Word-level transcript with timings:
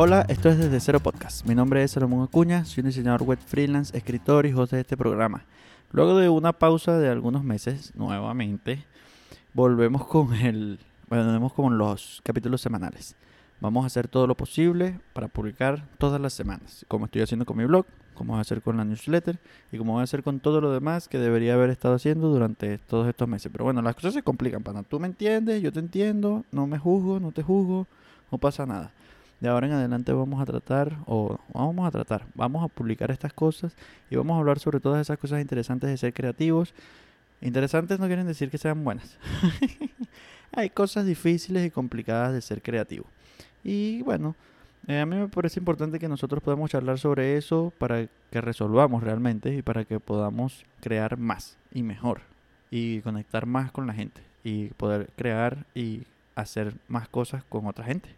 Hola, 0.00 0.24
esto 0.28 0.48
es 0.48 0.58
Desde 0.58 0.78
Cero 0.78 1.00
Podcast. 1.00 1.44
Mi 1.44 1.56
nombre 1.56 1.82
es 1.82 1.90
Salomón 1.90 2.22
Acuña, 2.22 2.64
soy 2.64 2.82
un 2.82 2.86
diseñador 2.86 3.24
web 3.24 3.40
freelance, 3.44 3.98
escritor 3.98 4.46
y 4.46 4.52
host 4.52 4.72
de 4.72 4.80
este 4.80 4.96
programa. 4.96 5.44
Luego 5.90 6.16
de 6.16 6.28
una 6.28 6.52
pausa 6.52 6.96
de 6.98 7.08
algunos 7.08 7.42
meses, 7.42 7.92
nuevamente, 7.96 8.84
volvemos 9.54 10.06
con 10.06 10.34
el, 10.34 10.78
volvemos 11.08 11.52
con 11.52 11.78
los 11.78 12.20
capítulos 12.22 12.60
semanales. 12.60 13.16
Vamos 13.60 13.82
a 13.82 13.86
hacer 13.88 14.06
todo 14.06 14.28
lo 14.28 14.36
posible 14.36 15.00
para 15.14 15.26
publicar 15.26 15.88
todas 15.98 16.20
las 16.20 16.32
semanas, 16.32 16.86
como 16.86 17.06
estoy 17.06 17.22
haciendo 17.22 17.44
con 17.44 17.56
mi 17.56 17.64
blog, 17.64 17.84
como 18.14 18.34
voy 18.34 18.38
a 18.38 18.42
hacer 18.42 18.62
con 18.62 18.76
la 18.76 18.84
newsletter 18.84 19.40
y 19.72 19.78
como 19.78 19.94
voy 19.94 20.02
a 20.02 20.04
hacer 20.04 20.22
con 20.22 20.38
todo 20.38 20.60
lo 20.60 20.70
demás 20.70 21.08
que 21.08 21.18
debería 21.18 21.54
haber 21.54 21.70
estado 21.70 21.96
haciendo 21.96 22.28
durante 22.28 22.78
todos 22.78 23.08
estos 23.08 23.26
meses. 23.26 23.50
Pero 23.50 23.64
bueno, 23.64 23.82
las 23.82 23.96
cosas 23.96 24.14
se 24.14 24.22
complican, 24.22 24.62
pana. 24.62 24.84
Tú 24.84 25.00
me 25.00 25.08
entiendes, 25.08 25.60
yo 25.60 25.72
te 25.72 25.80
entiendo, 25.80 26.44
no 26.52 26.68
me 26.68 26.78
juzgo, 26.78 27.18
no 27.18 27.32
te 27.32 27.42
juzgo, 27.42 27.88
no 28.30 28.38
pasa 28.38 28.64
nada. 28.64 28.92
De 29.40 29.48
ahora 29.48 29.68
en 29.68 29.72
adelante 29.72 30.12
vamos 30.12 30.40
a 30.40 30.46
tratar, 30.46 30.98
o 31.06 31.38
vamos 31.52 31.86
a 31.86 31.90
tratar, 31.92 32.26
vamos 32.34 32.64
a 32.64 32.68
publicar 32.68 33.10
estas 33.10 33.32
cosas 33.32 33.76
y 34.10 34.16
vamos 34.16 34.34
a 34.34 34.40
hablar 34.40 34.58
sobre 34.58 34.80
todas 34.80 35.00
esas 35.00 35.18
cosas 35.18 35.40
interesantes 35.40 35.88
de 35.88 35.96
ser 35.96 36.12
creativos. 36.12 36.74
Interesantes 37.40 38.00
no 38.00 38.06
quieren 38.06 38.26
decir 38.26 38.50
que 38.50 38.58
sean 38.58 38.82
buenas. 38.82 39.16
Hay 40.52 40.70
cosas 40.70 41.06
difíciles 41.06 41.64
y 41.64 41.70
complicadas 41.70 42.32
de 42.32 42.40
ser 42.40 42.62
creativo. 42.62 43.04
Y 43.62 44.02
bueno, 44.02 44.34
eh, 44.88 44.98
a 44.98 45.06
mí 45.06 45.16
me 45.16 45.28
parece 45.28 45.60
importante 45.60 46.00
que 46.00 46.08
nosotros 46.08 46.42
podamos 46.42 46.70
charlar 46.70 46.98
sobre 46.98 47.36
eso 47.36 47.72
para 47.78 48.08
que 48.30 48.40
resolvamos 48.40 49.04
realmente 49.04 49.54
y 49.54 49.62
para 49.62 49.84
que 49.84 50.00
podamos 50.00 50.64
crear 50.80 51.16
más 51.16 51.58
y 51.72 51.82
mejor 51.82 52.22
y 52.70 53.00
conectar 53.02 53.46
más 53.46 53.70
con 53.70 53.86
la 53.86 53.94
gente 53.94 54.20
y 54.42 54.68
poder 54.68 55.10
crear 55.16 55.66
y 55.74 56.02
hacer 56.34 56.74
más 56.88 57.08
cosas 57.08 57.44
con 57.44 57.66
otra 57.66 57.84
gente. 57.84 58.17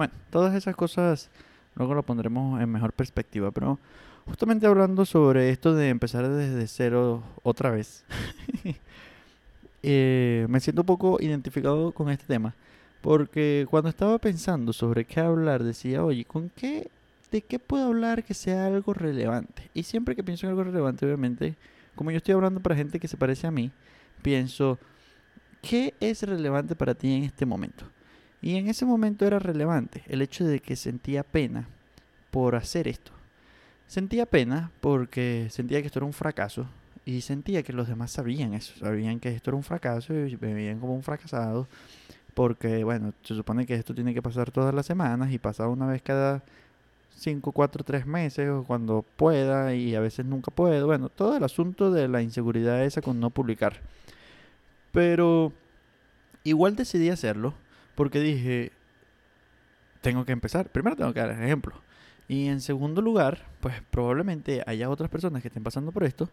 Bueno, 0.00 0.14
todas 0.30 0.54
esas 0.54 0.74
cosas 0.74 1.28
luego 1.74 1.92
lo 1.92 2.02
pondremos 2.02 2.58
en 2.62 2.70
mejor 2.70 2.94
perspectiva, 2.94 3.50
pero 3.50 3.78
justamente 4.24 4.66
hablando 4.66 5.04
sobre 5.04 5.50
esto 5.50 5.74
de 5.74 5.90
empezar 5.90 6.26
desde 6.26 6.66
cero 6.68 7.22
otra 7.42 7.70
vez, 7.70 8.06
eh, 9.82 10.46
me 10.48 10.58
siento 10.60 10.80
un 10.80 10.86
poco 10.86 11.18
identificado 11.20 11.92
con 11.92 12.08
este 12.08 12.24
tema, 12.24 12.54
porque 13.02 13.66
cuando 13.68 13.90
estaba 13.90 14.16
pensando 14.16 14.72
sobre 14.72 15.04
qué 15.04 15.20
hablar, 15.20 15.62
decía, 15.62 16.02
oye, 16.02 16.24
¿con 16.24 16.48
qué, 16.48 16.88
de 17.30 17.42
qué 17.42 17.58
puedo 17.58 17.88
hablar 17.88 18.24
que 18.24 18.32
sea 18.32 18.68
algo 18.68 18.94
relevante? 18.94 19.68
Y 19.74 19.82
siempre 19.82 20.16
que 20.16 20.24
pienso 20.24 20.46
en 20.46 20.52
algo 20.52 20.64
relevante, 20.64 21.04
obviamente, 21.04 21.56
como 21.94 22.10
yo 22.10 22.16
estoy 22.16 22.32
hablando 22.32 22.60
para 22.60 22.74
gente 22.74 22.98
que 22.98 23.06
se 23.06 23.18
parece 23.18 23.46
a 23.46 23.50
mí, 23.50 23.70
pienso, 24.22 24.78
¿qué 25.60 25.92
es 26.00 26.22
relevante 26.22 26.74
para 26.74 26.94
ti 26.94 27.12
en 27.12 27.24
este 27.24 27.44
momento? 27.44 27.84
Y 28.42 28.56
en 28.56 28.68
ese 28.68 28.86
momento 28.86 29.26
era 29.26 29.38
relevante 29.38 30.02
el 30.08 30.22
hecho 30.22 30.44
de 30.44 30.60
que 30.60 30.76
sentía 30.76 31.22
pena 31.22 31.68
por 32.30 32.56
hacer 32.56 32.88
esto. 32.88 33.12
Sentía 33.86 34.24
pena 34.26 34.70
porque 34.80 35.48
sentía 35.50 35.80
que 35.80 35.86
esto 35.86 35.98
era 35.98 36.06
un 36.06 36.12
fracaso 36.12 36.66
y 37.04 37.22
sentía 37.22 37.62
que 37.62 37.72
los 37.72 37.88
demás 37.88 38.12
sabían 38.12 38.54
eso, 38.54 38.72
sabían 38.78 39.18
que 39.20 39.30
esto 39.30 39.50
era 39.50 39.56
un 39.56 39.64
fracaso 39.64 40.14
y 40.14 40.38
me 40.40 40.54
veían 40.54 40.78
como 40.78 40.94
un 40.94 41.02
fracasado 41.02 41.66
porque, 42.34 42.84
bueno, 42.84 43.12
se 43.22 43.34
supone 43.34 43.66
que 43.66 43.74
esto 43.74 43.94
tiene 43.94 44.14
que 44.14 44.22
pasar 44.22 44.50
todas 44.50 44.72
las 44.72 44.86
semanas 44.86 45.32
y 45.32 45.38
pasaba 45.38 45.68
una 45.68 45.86
vez 45.86 46.00
cada 46.02 46.42
5, 47.16 47.52
4, 47.52 47.84
3 47.84 48.06
meses 48.06 48.48
o 48.48 48.64
cuando 48.64 49.04
pueda 49.16 49.74
y 49.74 49.94
a 49.94 50.00
veces 50.00 50.24
nunca 50.24 50.50
puedo. 50.50 50.86
Bueno, 50.86 51.08
todo 51.08 51.36
el 51.36 51.44
asunto 51.44 51.90
de 51.90 52.08
la 52.08 52.22
inseguridad 52.22 52.84
esa 52.84 53.02
con 53.02 53.20
no 53.20 53.30
publicar. 53.30 53.80
Pero 54.92 55.52
igual 56.44 56.76
decidí 56.76 57.10
hacerlo 57.10 57.54
porque 58.00 58.18
dije, 58.18 58.72
tengo 60.00 60.24
que 60.24 60.32
empezar. 60.32 60.70
Primero 60.70 60.96
tengo 60.96 61.12
que 61.12 61.20
dar 61.20 61.32
ejemplo. 61.32 61.74
Y 62.28 62.46
en 62.46 62.62
segundo 62.62 63.02
lugar, 63.02 63.44
pues 63.60 63.74
probablemente 63.90 64.62
haya 64.66 64.88
otras 64.88 65.10
personas 65.10 65.42
que 65.42 65.48
estén 65.48 65.62
pasando 65.62 65.92
por 65.92 66.04
esto. 66.04 66.30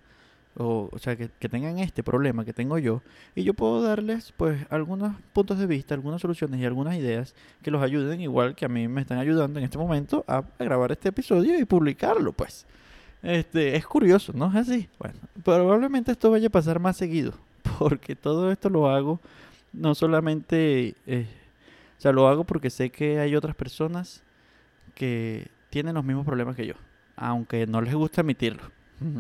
O, 0.56 0.88
o 0.90 0.98
sea, 0.98 1.18
que, 1.18 1.30
que, 1.38 1.50
tengan 1.50 1.78
este 1.80 2.04
problema 2.04 2.46
que 2.46 2.54
tengo 2.54 2.78
yo. 2.78 3.02
Y 3.36 3.44
yo 3.44 3.54
puedo 3.54 3.82
darles, 3.82 4.34
pues, 4.38 4.66
algunos 4.70 5.18
puntos 5.34 5.60
de 5.60 5.66
vista, 5.66 5.94
algunas 5.94 6.22
soluciones 6.22 6.62
y 6.62 6.66
algunas 6.66 6.96
ideas 6.96 7.36
que 7.62 7.70
los 7.70 7.84
ayuden, 7.84 8.22
igual 8.22 8.56
que 8.56 8.64
a 8.64 8.70
mí 8.70 8.88
me 8.88 9.02
están 9.02 9.18
ayudando 9.18 9.60
en 9.60 9.66
este 9.66 9.78
momento 9.78 10.24
a, 10.26 10.38
a 10.38 10.64
grabar 10.64 10.94
este 10.94 11.10
episodio 11.10 11.60
y 11.60 11.66
publicarlo, 11.66 12.32
pues. 12.32 12.66
Este, 13.22 13.76
es 13.76 13.86
curioso, 13.86 14.32
¿no? 14.34 14.48
Es 14.58 14.70
así. 14.70 14.88
Bueno, 15.00 15.20
probablemente 15.44 16.14
esto 16.14 16.32
vaya 16.32 16.48
a 16.48 16.50
pasar 16.50 16.80
más 16.80 16.96
seguido. 16.96 17.34
Porque 17.78 18.16
todo 18.16 18.54
esto 18.54 18.70
lo 18.70 18.88
hago 18.88 19.20
no 19.74 19.96
solamente... 19.96 20.96
Eh, 21.06 21.28
o 21.98 22.02
sea, 22.02 22.12
lo 22.12 22.28
hago 22.28 22.44
porque 22.44 22.70
sé 22.70 22.92
que 22.92 23.20
hay 23.20 23.36
otras 23.36 23.56
personas 23.56 24.24
que 24.94 25.48
tienen 25.70 25.96
los 25.96 26.04
mismos 26.04 26.26
problemas 26.26 26.56
que 26.56 26.68
yo, 26.68 26.76
aunque 27.16 27.66
no 27.66 27.82
les 27.82 27.94
gusta 27.94 28.22
admitirlo, 28.22 28.64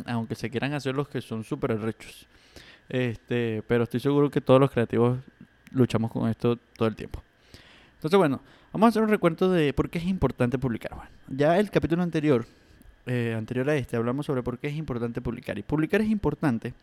aunque 0.05 0.35
se 0.35 0.49
quieran 0.49 0.73
hacer 0.73 0.95
los 0.95 1.07
que 1.07 1.21
son 1.21 1.43
súper 1.43 1.79
rechos. 1.79 2.27
Este, 2.89 3.63
pero 3.67 3.83
estoy 3.83 3.99
seguro 3.99 4.29
que 4.29 4.41
todos 4.41 4.59
los 4.59 4.71
creativos 4.71 5.19
luchamos 5.71 6.11
con 6.11 6.29
esto 6.29 6.57
todo 6.77 6.87
el 6.87 6.95
tiempo. 6.95 7.21
Entonces, 7.95 8.17
bueno, 8.17 8.41
vamos 8.71 8.87
a 8.87 8.89
hacer 8.89 9.01
un 9.01 9.09
recuento 9.09 9.51
de 9.51 9.73
por 9.73 9.89
qué 9.89 9.97
es 9.97 10.05
importante 10.05 10.59
publicar. 10.59 10.93
Bueno, 10.93 11.09
ya 11.29 11.57
el 11.57 11.71
capítulo 11.71 12.03
anterior, 12.03 12.45
eh, 13.07 13.33
anterior 13.35 13.69
a 13.71 13.75
este, 13.75 13.97
hablamos 13.97 14.27
sobre 14.27 14.43
por 14.43 14.59
qué 14.59 14.67
es 14.67 14.75
importante 14.75 15.19
publicar. 15.19 15.57
Y 15.57 15.63
publicar 15.63 16.01
es 16.01 16.09
importante 16.09 16.73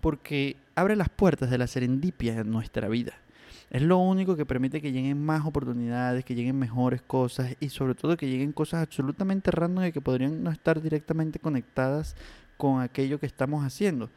porque 0.00 0.56
abre 0.74 0.96
las 0.96 1.08
puertas 1.08 1.50
de 1.50 1.58
la 1.58 1.68
serendipia 1.68 2.40
en 2.40 2.50
nuestra 2.50 2.88
vida. 2.88 3.14
Es 3.70 3.82
lo 3.82 3.98
único 3.98 4.36
que 4.36 4.46
permite 4.46 4.80
que 4.80 4.92
lleguen 4.92 5.24
más 5.24 5.44
oportunidades, 5.44 6.24
que 6.24 6.34
lleguen 6.34 6.58
mejores 6.58 7.02
cosas 7.02 7.56
y 7.58 7.68
sobre 7.68 7.94
todo 7.94 8.16
que 8.16 8.28
lleguen 8.28 8.52
cosas 8.52 8.82
absolutamente 8.82 9.50
random 9.50 9.86
y 9.86 9.92
que 9.92 10.00
podrían 10.00 10.42
no 10.42 10.50
estar 10.50 10.80
directamente 10.80 11.38
conectadas 11.38 12.14
con 12.56 12.80
aquello 12.80 13.18
que 13.18 13.26
estamos 13.26 13.64
haciendo. 13.64 14.08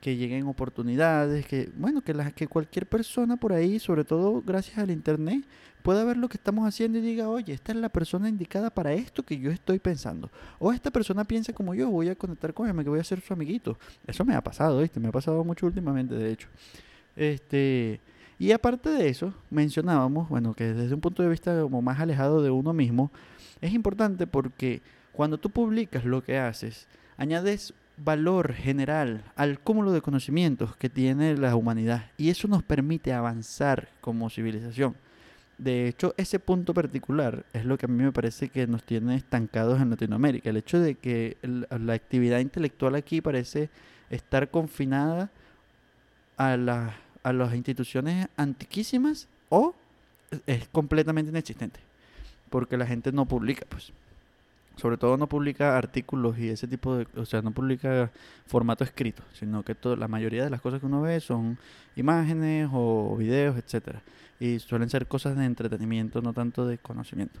Que 0.00 0.16
lleguen 0.16 0.46
oportunidades, 0.46 1.46
que 1.46 1.70
bueno, 1.76 2.02
que, 2.02 2.14
las, 2.14 2.32
que 2.32 2.46
cualquier 2.48 2.86
persona 2.86 3.36
por 3.36 3.52
ahí, 3.52 3.78
sobre 3.78 4.04
todo 4.04 4.42
gracias 4.44 4.78
al 4.78 4.90
internet, 4.90 5.44
pueda 5.82 6.04
ver 6.04 6.16
lo 6.16 6.28
que 6.28 6.36
estamos 6.36 6.66
haciendo 6.66 6.98
y 6.98 7.00
diga, 7.00 7.28
oye, 7.28 7.52
esta 7.52 7.70
es 7.70 7.78
la 7.78 7.88
persona 7.88 8.28
indicada 8.28 8.70
para 8.70 8.92
esto 8.92 9.22
que 9.22 9.38
yo 9.38 9.52
estoy 9.52 9.78
pensando. 9.78 10.30
O 10.58 10.72
esta 10.72 10.90
persona 10.90 11.24
piensa 11.24 11.52
como 11.52 11.74
yo, 11.74 11.88
voy 11.88 12.08
a 12.08 12.16
conectar 12.16 12.52
con 12.52 12.68
él, 12.68 12.84
que 12.84 12.90
voy 12.90 12.98
a 12.98 13.04
ser 13.04 13.20
su 13.20 13.32
amiguito. 13.32 13.78
Eso 14.04 14.24
me 14.24 14.34
ha 14.34 14.42
pasado, 14.42 14.80
¿viste? 14.80 14.98
Me 14.98 15.08
ha 15.08 15.12
pasado 15.12 15.44
mucho 15.44 15.64
últimamente, 15.64 16.16
de 16.16 16.32
hecho. 16.32 16.48
Este, 17.14 18.00
y 18.38 18.52
aparte 18.52 18.90
de 18.90 19.08
eso, 19.08 19.32
mencionábamos, 19.50 20.28
bueno, 20.28 20.54
que 20.54 20.72
desde 20.72 20.94
un 20.94 21.00
punto 21.00 21.22
de 21.22 21.28
vista 21.28 21.60
como 21.62 21.80
más 21.82 22.00
alejado 22.00 22.42
de 22.42 22.50
uno 22.50 22.72
mismo, 22.72 23.10
es 23.60 23.72
importante 23.72 24.26
porque 24.26 24.82
cuando 25.12 25.38
tú 25.38 25.50
publicas 25.50 26.04
lo 26.04 26.22
que 26.22 26.38
haces, 26.38 26.86
añades 27.16 27.72
valor 27.96 28.52
general 28.52 29.24
al 29.36 29.58
cúmulo 29.60 29.92
de 29.92 30.02
conocimientos 30.02 30.76
que 30.76 30.90
tiene 30.90 31.36
la 31.36 31.56
humanidad 31.56 32.10
y 32.18 32.28
eso 32.28 32.46
nos 32.46 32.62
permite 32.62 33.12
avanzar 33.12 33.88
como 34.00 34.28
civilización. 34.28 34.94
De 35.56 35.88
hecho, 35.88 36.12
ese 36.18 36.38
punto 36.38 36.74
particular 36.74 37.46
es 37.54 37.64
lo 37.64 37.78
que 37.78 37.86
a 37.86 37.88
mí 37.88 38.02
me 38.02 38.12
parece 38.12 38.50
que 38.50 38.66
nos 38.66 38.82
tiene 38.82 39.16
estancados 39.16 39.80
en 39.80 39.88
Latinoamérica. 39.88 40.50
El 40.50 40.58
hecho 40.58 40.78
de 40.78 40.96
que 40.96 41.38
la 41.42 41.94
actividad 41.94 42.40
intelectual 42.40 42.94
aquí 42.94 43.22
parece 43.22 43.70
estar 44.10 44.50
confinada 44.50 45.30
a 46.36 46.58
la 46.58 46.94
a 47.26 47.32
las 47.32 47.52
instituciones 47.56 48.28
antiquísimas 48.36 49.26
o 49.48 49.74
es 50.46 50.68
completamente 50.68 51.30
inexistente. 51.30 51.80
Porque 52.50 52.76
la 52.76 52.86
gente 52.86 53.10
no 53.10 53.26
publica, 53.26 53.66
pues. 53.68 53.92
Sobre 54.76 54.96
todo 54.96 55.16
no 55.16 55.26
publica 55.26 55.76
artículos 55.76 56.38
y 56.38 56.50
ese 56.50 56.68
tipo 56.68 56.96
de... 56.96 57.08
O 57.16 57.24
sea, 57.24 57.42
no 57.42 57.50
publica 57.50 58.12
formato 58.46 58.84
escrito, 58.84 59.24
sino 59.32 59.64
que 59.64 59.74
todo, 59.74 59.96
la 59.96 60.06
mayoría 60.06 60.44
de 60.44 60.50
las 60.50 60.60
cosas 60.60 60.78
que 60.78 60.86
uno 60.86 61.02
ve 61.02 61.18
son 61.18 61.58
imágenes 61.96 62.68
o 62.72 63.16
videos, 63.16 63.56
etcétera 63.56 64.02
Y 64.38 64.60
suelen 64.60 64.88
ser 64.88 65.08
cosas 65.08 65.36
de 65.36 65.46
entretenimiento, 65.46 66.22
no 66.22 66.32
tanto 66.32 66.64
de 66.64 66.78
conocimiento. 66.78 67.40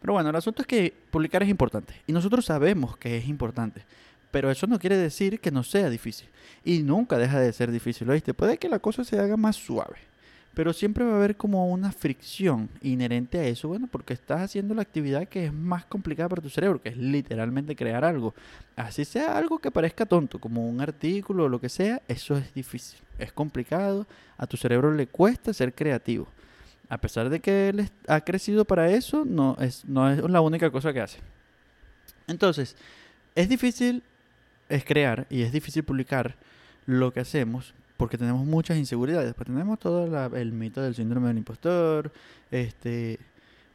Pero 0.00 0.12
bueno, 0.12 0.30
el 0.30 0.36
asunto 0.36 0.62
es 0.62 0.68
que 0.68 0.94
publicar 1.10 1.42
es 1.42 1.48
importante. 1.48 2.02
Y 2.06 2.12
nosotros 2.12 2.44
sabemos 2.44 2.96
que 2.96 3.16
es 3.16 3.26
importante. 3.26 3.82
Pero 4.30 4.50
eso 4.50 4.66
no 4.66 4.78
quiere 4.78 4.96
decir 4.96 5.40
que 5.40 5.50
no 5.50 5.62
sea 5.62 5.88
difícil. 5.88 6.28
Y 6.64 6.82
nunca 6.82 7.16
deja 7.16 7.40
de 7.40 7.52
ser 7.52 7.70
difícil, 7.70 8.10
¿oíste? 8.10 8.34
Puede 8.34 8.58
que 8.58 8.68
la 8.68 8.78
cosa 8.78 9.04
se 9.04 9.18
haga 9.18 9.36
más 9.36 9.56
suave. 9.56 9.96
Pero 10.54 10.72
siempre 10.72 11.04
va 11.04 11.12
a 11.12 11.16
haber 11.16 11.36
como 11.36 11.70
una 11.70 11.92
fricción 11.92 12.68
inherente 12.82 13.38
a 13.38 13.44
eso, 13.44 13.68
bueno, 13.68 13.86
porque 13.86 14.12
estás 14.12 14.40
haciendo 14.40 14.74
la 14.74 14.82
actividad 14.82 15.28
que 15.28 15.46
es 15.46 15.52
más 15.52 15.84
complicada 15.84 16.28
para 16.28 16.42
tu 16.42 16.50
cerebro, 16.50 16.82
que 16.82 16.88
es 16.88 16.96
literalmente 16.96 17.76
crear 17.76 18.04
algo. 18.04 18.34
Así 18.74 19.04
sea 19.04 19.38
algo 19.38 19.60
que 19.60 19.70
parezca 19.70 20.04
tonto, 20.04 20.40
como 20.40 20.68
un 20.68 20.80
artículo 20.80 21.44
o 21.44 21.48
lo 21.48 21.60
que 21.60 21.68
sea, 21.68 22.02
eso 22.08 22.36
es 22.36 22.52
difícil, 22.54 22.98
es 23.20 23.32
complicado, 23.32 24.06
a 24.36 24.48
tu 24.48 24.56
cerebro 24.56 24.92
le 24.92 25.06
cuesta 25.06 25.52
ser 25.52 25.72
creativo. 25.72 26.26
A 26.88 26.98
pesar 26.98 27.28
de 27.28 27.38
que 27.38 27.68
él 27.68 27.88
ha 28.08 28.20
crecido 28.22 28.64
para 28.64 28.90
eso, 28.90 29.24
no 29.24 29.56
es, 29.60 29.84
no 29.84 30.10
es 30.10 30.18
la 30.28 30.40
única 30.40 30.72
cosa 30.72 30.92
que 30.92 31.02
hace. 31.02 31.18
Entonces, 32.26 32.74
es 33.36 33.48
difícil 33.48 34.02
es 34.68 34.84
crear 34.84 35.26
y 35.30 35.42
es 35.42 35.52
difícil 35.52 35.84
publicar 35.84 36.36
lo 36.86 37.12
que 37.12 37.20
hacemos 37.20 37.74
porque 37.96 38.16
tenemos 38.16 38.46
muchas 38.46 38.78
inseguridades. 38.78 39.34
Pues 39.34 39.46
tenemos 39.46 39.78
todo 39.78 40.36
el 40.36 40.52
mito 40.52 40.80
del 40.80 40.94
síndrome 40.94 41.28
del 41.28 41.38
impostor, 41.38 42.10
este, 42.50 43.18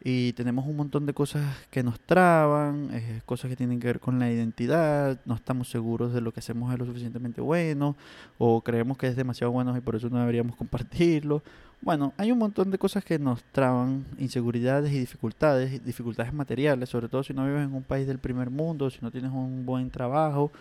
y 0.04 0.34
tenemos 0.34 0.66
un 0.66 0.76
montón 0.76 1.06
de 1.06 1.14
cosas 1.14 1.44
que 1.70 1.82
nos 1.82 2.00
traban, 2.02 2.90
eh, 2.92 3.22
cosas 3.26 3.50
que 3.50 3.56
tienen 3.56 3.80
que 3.80 3.88
ver 3.88 4.00
con 4.02 4.20
la 4.20 4.30
identidad, 4.30 5.18
no 5.26 5.36
estamos 5.36 5.70
seguros 5.70 6.14
de 6.14 6.20
lo 6.20 6.34
que 6.34 6.42
hacemos 6.42 6.74
es 6.74 6.80
lo 6.80 6.86
suficientemente 6.86 7.40
bueno 7.40 7.96
o 8.38 8.62
creemos 8.62 8.98
que 8.98 9.08
es 9.08 9.16
demasiado 9.16 9.52
bueno 9.52 9.76
y 9.78 9.82
por 9.82 9.96
eso 9.96 10.10
no 10.10 10.20
deberíamos 10.20 10.56
compartirlo. 10.58 11.42
Bueno, 11.82 12.14
hay 12.18 12.32
un 12.32 12.38
montón 12.38 12.72
de 12.72 12.78
cosas 12.78 13.04
que 13.04 13.20
nos 13.20 13.44
traban, 13.52 14.06
inseguridades 14.18 14.92
y 14.94 15.00
dificultades, 15.00 15.84
dificultades 15.84 16.34
materiales, 16.34 16.90
sobre 16.90 17.10
todo 17.10 17.24
si 17.24 17.34
no 17.34 17.46
vives 17.46 17.66
en 17.66 17.74
un 17.74 17.84
país 17.84 18.08
del 18.08 18.20
primer 18.20 18.50
mundo, 18.50 18.90
si 18.90 19.00
no 19.02 19.12
tienes 19.12 19.32
un 19.32 19.66
buen 19.66 19.90
trabajo, 19.90 20.52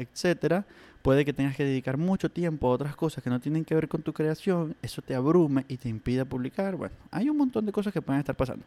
etcétera. 0.00 0.64
Puede 1.02 1.24
que 1.24 1.32
tengas 1.32 1.56
que 1.56 1.64
dedicar 1.64 1.96
mucho 1.96 2.30
tiempo 2.30 2.68
a 2.68 2.72
otras 2.72 2.94
cosas 2.94 3.24
que 3.24 3.30
no 3.30 3.40
tienen 3.40 3.64
que 3.64 3.74
ver 3.74 3.88
con 3.88 4.02
tu 4.02 4.12
creación, 4.12 4.76
eso 4.82 5.00
te 5.00 5.14
abrume 5.14 5.64
y 5.68 5.78
te 5.78 5.88
impida 5.88 6.24
publicar. 6.24 6.76
Bueno, 6.76 6.94
hay 7.10 7.30
un 7.30 7.36
montón 7.36 7.64
de 7.64 7.72
cosas 7.72 7.92
que 7.92 8.02
pueden 8.02 8.20
estar 8.20 8.36
pasando. 8.36 8.64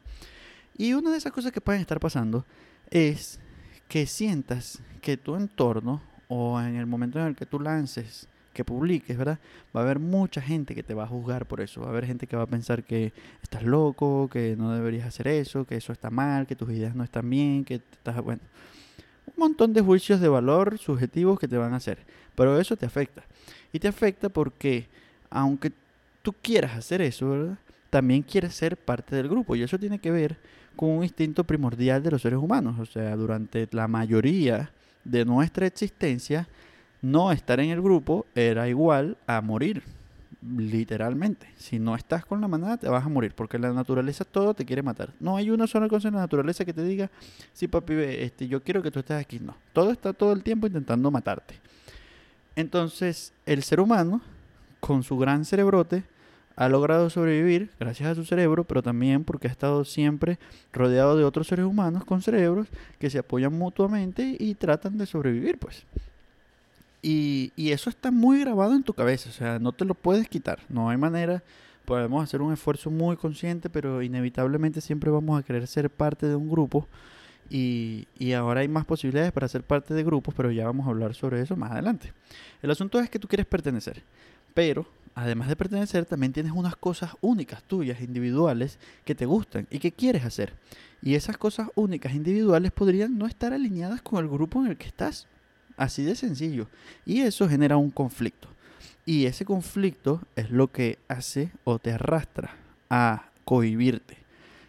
Y 0.77 0.93
una 0.93 1.11
de 1.11 1.17
esas 1.17 1.31
cosas 1.31 1.51
que 1.51 1.61
pueden 1.61 1.81
estar 1.81 1.99
pasando 1.99 2.45
es 2.89 3.39
que 3.87 4.07
sientas 4.07 4.81
que 5.01 5.17
tu 5.17 5.35
entorno 5.35 6.01
o 6.27 6.59
en 6.59 6.75
el 6.75 6.87
momento 6.87 7.19
en 7.19 7.27
el 7.27 7.35
que 7.35 7.45
tú 7.45 7.59
lances, 7.59 8.27
que 8.53 8.63
publiques, 8.63 9.17
¿verdad? 9.17 9.39
Va 9.75 9.81
a 9.81 9.83
haber 9.83 9.99
mucha 9.99 10.41
gente 10.41 10.73
que 10.73 10.83
te 10.83 10.93
va 10.93 11.03
a 11.03 11.07
juzgar 11.07 11.45
por 11.45 11.61
eso. 11.61 11.81
Va 11.81 11.87
a 11.87 11.89
haber 11.89 12.05
gente 12.05 12.27
que 12.27 12.35
va 12.35 12.43
a 12.43 12.47
pensar 12.47 12.83
que 12.83 13.13
estás 13.41 13.63
loco, 13.63 14.29
que 14.31 14.55
no 14.55 14.73
deberías 14.73 15.07
hacer 15.07 15.27
eso, 15.27 15.65
que 15.65 15.75
eso 15.75 15.91
está 15.91 16.09
mal, 16.09 16.47
que 16.47 16.55
tus 16.55 16.71
ideas 16.71 16.95
no 16.95 17.03
están 17.03 17.29
bien, 17.29 17.65
que 17.65 17.75
estás, 17.75 18.21
bueno, 18.23 18.41
un 19.35 19.41
montón 19.41 19.73
de 19.73 19.81
juicios 19.81 20.19
de 20.19 20.27
valor 20.27 20.77
subjetivos 20.77 21.39
que 21.39 21.47
te 21.47 21.57
van 21.57 21.73
a 21.73 21.77
hacer. 21.77 21.99
Pero 22.35 22.59
eso 22.59 22.75
te 22.75 22.85
afecta. 22.85 23.23
Y 23.71 23.79
te 23.79 23.87
afecta 23.87 24.29
porque, 24.29 24.87
aunque 25.29 25.71
tú 26.21 26.33
quieras 26.41 26.77
hacer 26.77 27.01
eso, 27.01 27.29
¿verdad? 27.29 27.57
También 27.89 28.23
quieres 28.23 28.55
ser 28.55 28.77
parte 28.77 29.15
del 29.15 29.29
grupo. 29.29 29.55
Y 29.55 29.63
eso 29.63 29.77
tiene 29.77 29.99
que 29.99 30.11
ver 30.11 30.37
con 30.75 30.89
un 30.89 31.03
instinto 31.03 31.43
primordial 31.43 32.01
de 32.01 32.11
los 32.11 32.21
seres 32.21 32.39
humanos. 32.39 32.79
O 32.79 32.85
sea, 32.85 33.15
durante 33.15 33.67
la 33.71 33.87
mayoría 33.87 34.71
de 35.03 35.25
nuestra 35.25 35.67
existencia, 35.67 36.47
no 37.01 37.31
estar 37.31 37.59
en 37.59 37.69
el 37.69 37.81
grupo 37.81 38.25
era 38.33 38.67
igual 38.69 39.17
a 39.27 39.41
morir 39.41 39.83
literalmente. 40.57 41.47
Si 41.57 41.79
no 41.79 41.95
estás 41.95 42.25
con 42.25 42.41
la 42.41 42.47
manada, 42.47 42.77
te 42.77 42.89
vas 42.89 43.05
a 43.05 43.09
morir, 43.09 43.33
porque 43.35 43.57
la 43.59 43.71
naturaleza 43.71 44.25
todo 44.25 44.53
te 44.53 44.65
quiere 44.65 44.81
matar. 44.81 45.13
No 45.19 45.37
hay 45.37 45.49
una 45.49 45.67
sola 45.67 45.87
cosa 45.87 46.07
en 46.07 46.15
la 46.15 46.21
naturaleza 46.21 46.65
que 46.65 46.73
te 46.73 46.83
diga, 46.83 47.09
sí, 47.53 47.67
papi, 47.67 47.93
este, 47.93 48.47
yo 48.47 48.61
quiero 48.61 48.81
que 48.81 48.91
tú 48.91 48.99
estés 48.99 49.19
aquí. 49.19 49.39
No, 49.39 49.55
todo 49.73 49.91
está 49.91 50.13
todo 50.13 50.33
el 50.33 50.43
tiempo 50.43 50.67
intentando 50.67 51.09
matarte. 51.11 51.55
Entonces, 52.55 53.33
el 53.45 53.63
ser 53.63 53.79
humano, 53.79 54.21
con 54.79 55.03
su 55.03 55.17
gran 55.17 55.45
cerebrote, 55.45 56.03
ha 56.55 56.69
logrado 56.69 57.09
sobrevivir 57.09 57.71
gracias 57.79 58.09
a 58.09 58.15
su 58.15 58.25
cerebro, 58.25 58.63
pero 58.63 58.83
también 58.83 59.23
porque 59.23 59.47
ha 59.47 59.51
estado 59.51 59.85
siempre 59.85 60.37
rodeado 60.71 61.17
de 61.17 61.23
otros 61.23 61.47
seres 61.47 61.65
humanos 61.65 62.05
con 62.05 62.21
cerebros 62.21 62.67
que 62.99 63.09
se 63.09 63.19
apoyan 63.19 63.53
mutuamente 63.53 64.35
y 64.39 64.53
tratan 64.55 64.97
de 64.97 65.05
sobrevivir, 65.05 65.57
pues. 65.57 65.85
Y, 67.05 67.51
eso 67.57 67.89
está 67.89 68.11
muy 68.11 68.39
grabado 68.39 68.73
en 68.73 68.83
tu 68.83 68.93
cabeza, 68.93 69.29
o 69.29 69.33
sea, 69.33 69.59
no 69.59 69.73
te 69.73 69.83
lo 69.83 69.93
puedes 69.93 70.29
quitar, 70.29 70.59
no 70.69 70.89
hay 70.89 70.97
manera. 70.97 71.43
Podemos 71.83 72.23
hacer 72.23 72.41
un 72.41 72.53
esfuerzo 72.53 72.89
muy 72.89 73.17
consciente, 73.17 73.69
pero 73.69 74.01
inevitablemente 74.01 74.79
siempre 74.79 75.11
vamos 75.11 75.37
a 75.37 75.43
querer 75.43 75.67
ser 75.67 75.89
parte 75.89 76.27
de 76.27 76.35
un 76.35 76.49
grupo. 76.49 76.87
Y, 77.49 78.07
y, 78.17 78.31
ahora 78.31 78.61
hay 78.61 78.69
más 78.69 78.85
posibilidades 78.85 79.33
para 79.33 79.49
ser 79.49 79.63
parte 79.63 79.93
de 79.93 80.03
grupos, 80.03 80.33
pero 80.33 80.49
ya 80.49 80.65
vamos 80.65 80.87
a 80.87 80.91
hablar 80.91 81.13
sobre 81.13 81.41
eso 81.41 81.57
más 81.57 81.71
adelante. 81.71 82.13
El 82.61 82.71
asunto 82.71 82.99
es 83.01 83.09
que 83.09 83.19
tú 83.19 83.27
quieres 83.27 83.45
pertenecer, 83.47 84.01
pero 84.53 84.87
además 85.13 85.49
de 85.49 85.57
pertenecer, 85.57 86.05
también 86.05 86.31
tienes 86.31 86.53
unas 86.53 86.77
cosas 86.77 87.11
únicas 87.19 87.63
tuyas, 87.63 87.99
individuales, 88.01 88.79
que 89.03 89.13
te 89.13 89.25
gustan 89.25 89.67
y 89.69 89.79
que 89.79 89.91
quieres 89.91 90.23
hacer. 90.23 90.53
Y 91.01 91.15
esas 91.15 91.37
cosas 91.37 91.67
únicas, 91.75 92.13
individuales, 92.13 92.71
podrían 92.71 93.17
no 93.17 93.27
estar 93.27 93.51
alineadas 93.51 94.01
con 94.01 94.23
el 94.23 94.29
grupo 94.29 94.61
en 94.61 94.71
el 94.71 94.77
que 94.77 94.87
estás. 94.87 95.27
Así 95.77 96.03
de 96.03 96.15
sencillo. 96.15 96.67
Y 97.05 97.21
eso 97.21 97.47
genera 97.47 97.77
un 97.77 97.89
conflicto. 97.89 98.47
Y 99.05 99.25
ese 99.25 99.43
conflicto 99.45 100.21
es 100.35 100.49
lo 100.49 100.71
que 100.71 100.97
hace 101.07 101.51
o 101.63 101.79
te 101.79 101.91
arrastra 101.91 102.55
a 102.89 103.29
cohibirte. 103.43 104.17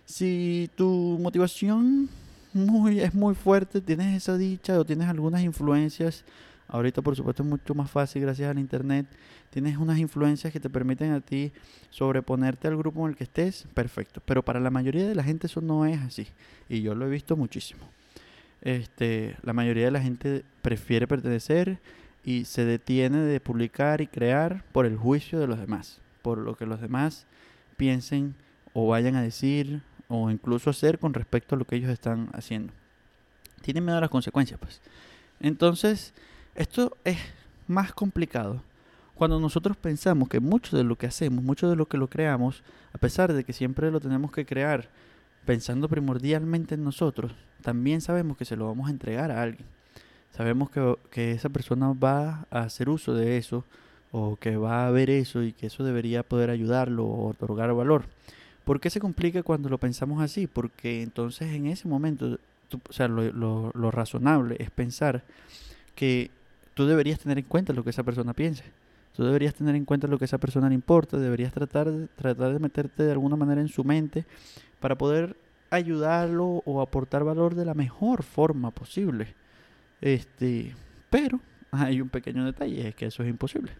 Si 0.06 0.70
tu 0.74 1.18
motivación 1.20 2.08
muy, 2.52 3.00
es 3.00 3.14
muy 3.14 3.34
fuerte, 3.34 3.80
tienes 3.80 4.16
esa 4.16 4.36
dicha 4.36 4.78
o 4.78 4.84
tienes 4.84 5.08
algunas 5.08 5.42
influencias, 5.42 6.24
ahorita 6.68 7.00
por 7.00 7.14
supuesto 7.16 7.42
es 7.42 7.48
mucho 7.48 7.74
más 7.74 7.90
fácil 7.90 8.22
gracias 8.22 8.50
al 8.50 8.58
internet, 8.58 9.06
tienes 9.50 9.76
unas 9.76 9.98
influencias 9.98 10.52
que 10.52 10.60
te 10.60 10.68
permiten 10.68 11.12
a 11.12 11.20
ti 11.20 11.52
sobreponerte 11.90 12.68
al 12.68 12.76
grupo 12.76 13.04
en 13.04 13.10
el 13.10 13.16
que 13.16 13.24
estés, 13.24 13.66
perfecto. 13.72 14.20
Pero 14.24 14.44
para 14.44 14.58
la 14.58 14.70
mayoría 14.70 15.06
de 15.06 15.14
la 15.14 15.22
gente 15.22 15.46
eso 15.46 15.60
no 15.60 15.86
es 15.86 16.00
así. 16.00 16.26
Y 16.68 16.82
yo 16.82 16.94
lo 16.94 17.06
he 17.06 17.10
visto 17.10 17.36
muchísimo 17.36 17.88
este, 18.64 19.36
la 19.42 19.52
mayoría 19.52 19.84
de 19.84 19.90
la 19.90 20.00
gente 20.00 20.44
prefiere 20.62 21.06
pertenecer 21.06 21.78
y 22.24 22.46
se 22.46 22.64
detiene 22.64 23.18
de 23.18 23.38
publicar 23.38 24.00
y 24.00 24.06
crear 24.06 24.64
por 24.72 24.86
el 24.86 24.96
juicio 24.96 25.38
de 25.38 25.46
los 25.46 25.60
demás, 25.60 26.00
por 26.22 26.38
lo 26.38 26.56
que 26.56 26.66
los 26.66 26.80
demás 26.80 27.26
piensen 27.76 28.34
o 28.72 28.88
vayan 28.88 29.14
a 29.14 29.22
decir 29.22 29.82
o 30.08 30.30
incluso 30.30 30.70
hacer 30.70 30.98
con 30.98 31.14
respecto 31.14 31.54
a 31.54 31.58
lo 31.58 31.66
que 31.66 31.76
ellos 31.76 31.90
están 31.90 32.30
haciendo. 32.32 32.72
Tienen 33.60 33.84
miedo 33.84 33.98
a 33.98 34.00
las 34.00 34.10
consecuencias, 34.10 34.58
pues. 34.58 34.80
Entonces, 35.40 36.14
esto 36.54 36.96
es 37.04 37.18
más 37.66 37.92
complicado 37.92 38.62
cuando 39.14 39.38
nosotros 39.38 39.76
pensamos 39.76 40.28
que 40.28 40.40
mucho 40.40 40.76
de 40.76 40.84
lo 40.84 40.96
que 40.96 41.06
hacemos, 41.06 41.44
mucho 41.44 41.70
de 41.70 41.76
lo 41.76 41.86
que 41.86 41.98
lo 41.98 42.08
creamos, 42.08 42.62
a 42.92 42.98
pesar 42.98 43.32
de 43.32 43.44
que 43.44 43.52
siempre 43.52 43.90
lo 43.90 44.00
tenemos 44.00 44.32
que 44.32 44.44
crear 44.44 44.88
pensando 45.44 45.88
primordialmente 45.88 46.74
en 46.74 46.84
nosotros, 46.84 47.32
también 47.62 48.00
sabemos 48.00 48.36
que 48.36 48.44
se 48.44 48.56
lo 48.56 48.66
vamos 48.66 48.88
a 48.88 48.90
entregar 48.90 49.30
a 49.30 49.42
alguien. 49.42 49.66
Sabemos 50.30 50.70
que, 50.70 50.96
que, 51.10 51.32
esa 51.32 51.48
persona 51.48 51.92
va 51.92 52.46
a 52.50 52.60
hacer 52.60 52.88
uso 52.88 53.14
de 53.14 53.38
eso 53.38 53.64
o 54.10 54.36
que 54.36 54.56
va 54.56 54.86
a 54.86 54.90
ver 54.90 55.10
eso 55.10 55.42
y 55.42 55.52
que 55.52 55.66
eso 55.66 55.84
debería 55.84 56.22
poder 56.22 56.50
ayudarlo 56.50 57.04
o 57.04 57.28
otorgar 57.28 57.72
valor. 57.74 58.04
¿Por 58.64 58.80
qué 58.80 58.88
se 58.88 59.00
complica 59.00 59.42
cuando 59.42 59.68
lo 59.68 59.78
pensamos 59.78 60.22
así? 60.22 60.46
Porque 60.46 61.02
entonces 61.02 61.52
en 61.52 61.66
ese 61.66 61.86
momento, 61.86 62.38
o 62.88 62.92
sea, 62.92 63.08
lo, 63.08 63.30
lo, 63.32 63.90
razonable 63.90 64.56
es 64.58 64.70
pensar 64.70 65.22
que 65.94 66.30
tú 66.72 66.86
deberías 66.86 67.20
tener 67.20 67.38
en 67.38 67.44
cuenta 67.44 67.72
lo 67.72 67.84
que 67.84 67.90
esa 67.90 68.02
persona 68.02 68.32
piense. 68.32 68.64
Tú 69.14 69.24
deberías 69.24 69.54
tener 69.54 69.74
en 69.76 69.84
cuenta 69.84 70.08
lo 70.08 70.18
que 70.18 70.24
a 70.24 70.26
esa 70.26 70.38
persona 70.38 70.68
le 70.68 70.74
importa, 70.74 71.16
deberías 71.16 71.52
tratar 71.52 71.88
tratar 72.16 72.52
de 72.52 72.58
meterte 72.58 73.04
de 73.04 73.12
alguna 73.12 73.36
manera 73.36 73.60
en 73.60 73.68
su 73.68 73.84
mente 73.84 74.26
para 74.80 74.96
poder 74.98 75.36
ayudarlo 75.70 76.62
o 76.64 76.80
aportar 76.80 77.24
valor 77.24 77.54
de 77.54 77.64
la 77.64 77.74
mejor 77.74 78.22
forma 78.22 78.70
posible. 78.70 79.34
Este, 80.00 80.74
pero 81.10 81.40
hay 81.70 82.00
un 82.00 82.08
pequeño 82.08 82.44
detalle, 82.44 82.88
es 82.88 82.94
que 82.94 83.06
eso 83.06 83.22
es 83.22 83.28
imposible. 83.28 83.72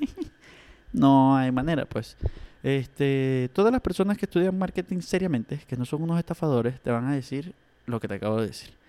no 0.92 1.36
hay 1.36 1.52
manera, 1.52 1.86
pues. 1.86 2.16
Este, 2.62 3.48
todas 3.54 3.72
las 3.72 3.80
personas 3.80 4.18
que 4.18 4.26
estudian 4.26 4.58
marketing 4.58 5.00
seriamente, 5.00 5.58
que 5.66 5.76
no 5.76 5.84
son 5.84 6.02
unos 6.02 6.18
estafadores, 6.18 6.80
te 6.80 6.90
van 6.90 7.06
a 7.06 7.14
decir 7.14 7.54
lo 7.86 8.00
que 8.00 8.08
te 8.08 8.14
acabo 8.14 8.40
de 8.40 8.48
decir. 8.48 8.79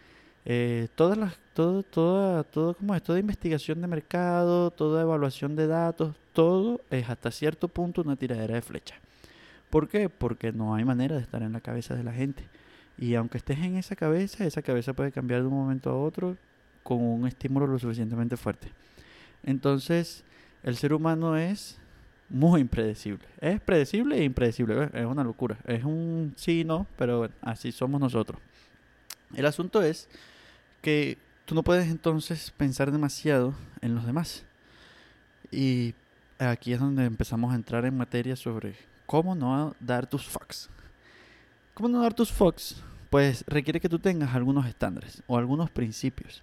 Eh, 0.46 0.88
todas 0.96 1.18
las, 1.18 1.38
todo, 1.54 1.84
toda, 1.84 2.44
todo 2.44 2.74
como 2.74 2.96
es, 2.96 3.04
toda 3.04 3.20
investigación 3.20 3.82
de 3.82 3.88
mercado, 3.88 4.72
toda 4.72 5.04
evaluación 5.04 5.56
de 5.56 5.68
datos, 5.68 6.16
todo 6.34 6.82
es 6.90 7.10
hasta 7.10 7.30
cierto 7.32 7.68
punto 7.68 8.02
una 8.02 8.16
tiradera 8.16 8.56
de 8.56 8.62
flecha. 8.62 8.96
¿Por 9.70 9.88
qué? 9.88 10.10
Porque 10.10 10.52
no 10.52 10.76
hay 10.76 10.84
manera 10.84 11.16
de 11.16 11.22
estar 11.22 11.42
en 11.44 11.54
la 11.54 11.62
cabeza 11.62 11.96
de 11.96 12.04
la 12.04 12.14
gente. 12.14 12.44
Y 12.98 13.16
aunque 13.16 13.38
estés 13.38 13.60
en 13.60 13.78
esa 13.78 13.96
cabeza, 13.96 14.46
esa 14.46 14.62
cabeza 14.62 14.94
puede 14.94 15.12
cambiar 15.12 15.42
de 15.42 15.48
un 15.48 15.54
momento 15.54 15.90
a 15.90 15.98
otro 15.98 16.38
con 16.84 17.02
un 17.02 17.28
estímulo 17.28 17.68
lo 17.68 17.80
suficientemente 17.80 18.36
fuerte. 18.36 18.72
Entonces, 19.44 20.24
el 20.64 20.76
ser 20.76 20.94
humano 20.94 21.38
es 21.38 21.80
muy 22.30 22.62
impredecible. 22.62 23.26
Es 23.40 23.60
predecible 23.62 24.18
e 24.18 24.24
impredecible. 24.24 24.90
Es 24.94 25.06
una 25.06 25.24
locura. 25.24 25.58
Es 25.66 25.84
un 25.84 26.34
sí 26.36 26.64
no, 26.64 26.88
pero 26.98 27.30
así 27.42 27.72
somos 27.72 28.00
nosotros. 28.00 28.40
El 29.34 29.46
asunto 29.46 29.82
es 29.82 30.10
que 30.82 31.18
tú 31.46 31.56
no 31.56 31.64
puedes 31.64 31.88
entonces 31.88 32.52
pensar 32.52 32.92
demasiado 32.92 33.54
en 33.82 33.96
los 33.96 34.06
demás. 34.06 34.44
Y 35.52 35.94
aquí 36.40 36.74
es 36.74 36.80
donde 36.80 37.06
empezamos 37.06 37.52
a 37.52 37.56
entrar 37.56 37.86
en 37.86 37.98
materia 37.98 38.36
sobre 38.36 38.76
¿Cómo 39.12 39.36
no 39.36 39.76
dar 39.82 40.08
tus 40.08 40.26
fucks? 40.26 40.70
¿Cómo 41.74 41.90
no 41.90 42.02
dar 42.02 42.14
tus 42.14 42.32
fucks? 42.32 42.82
Pues 43.10 43.44
requiere 43.46 43.82
que 43.82 43.90
tú 43.90 44.00
tengas 44.00 44.34
algunos 44.34 44.66
estándares 44.66 45.22
o 45.28 45.38
algunos 45.38 45.70
principios. 45.70 46.42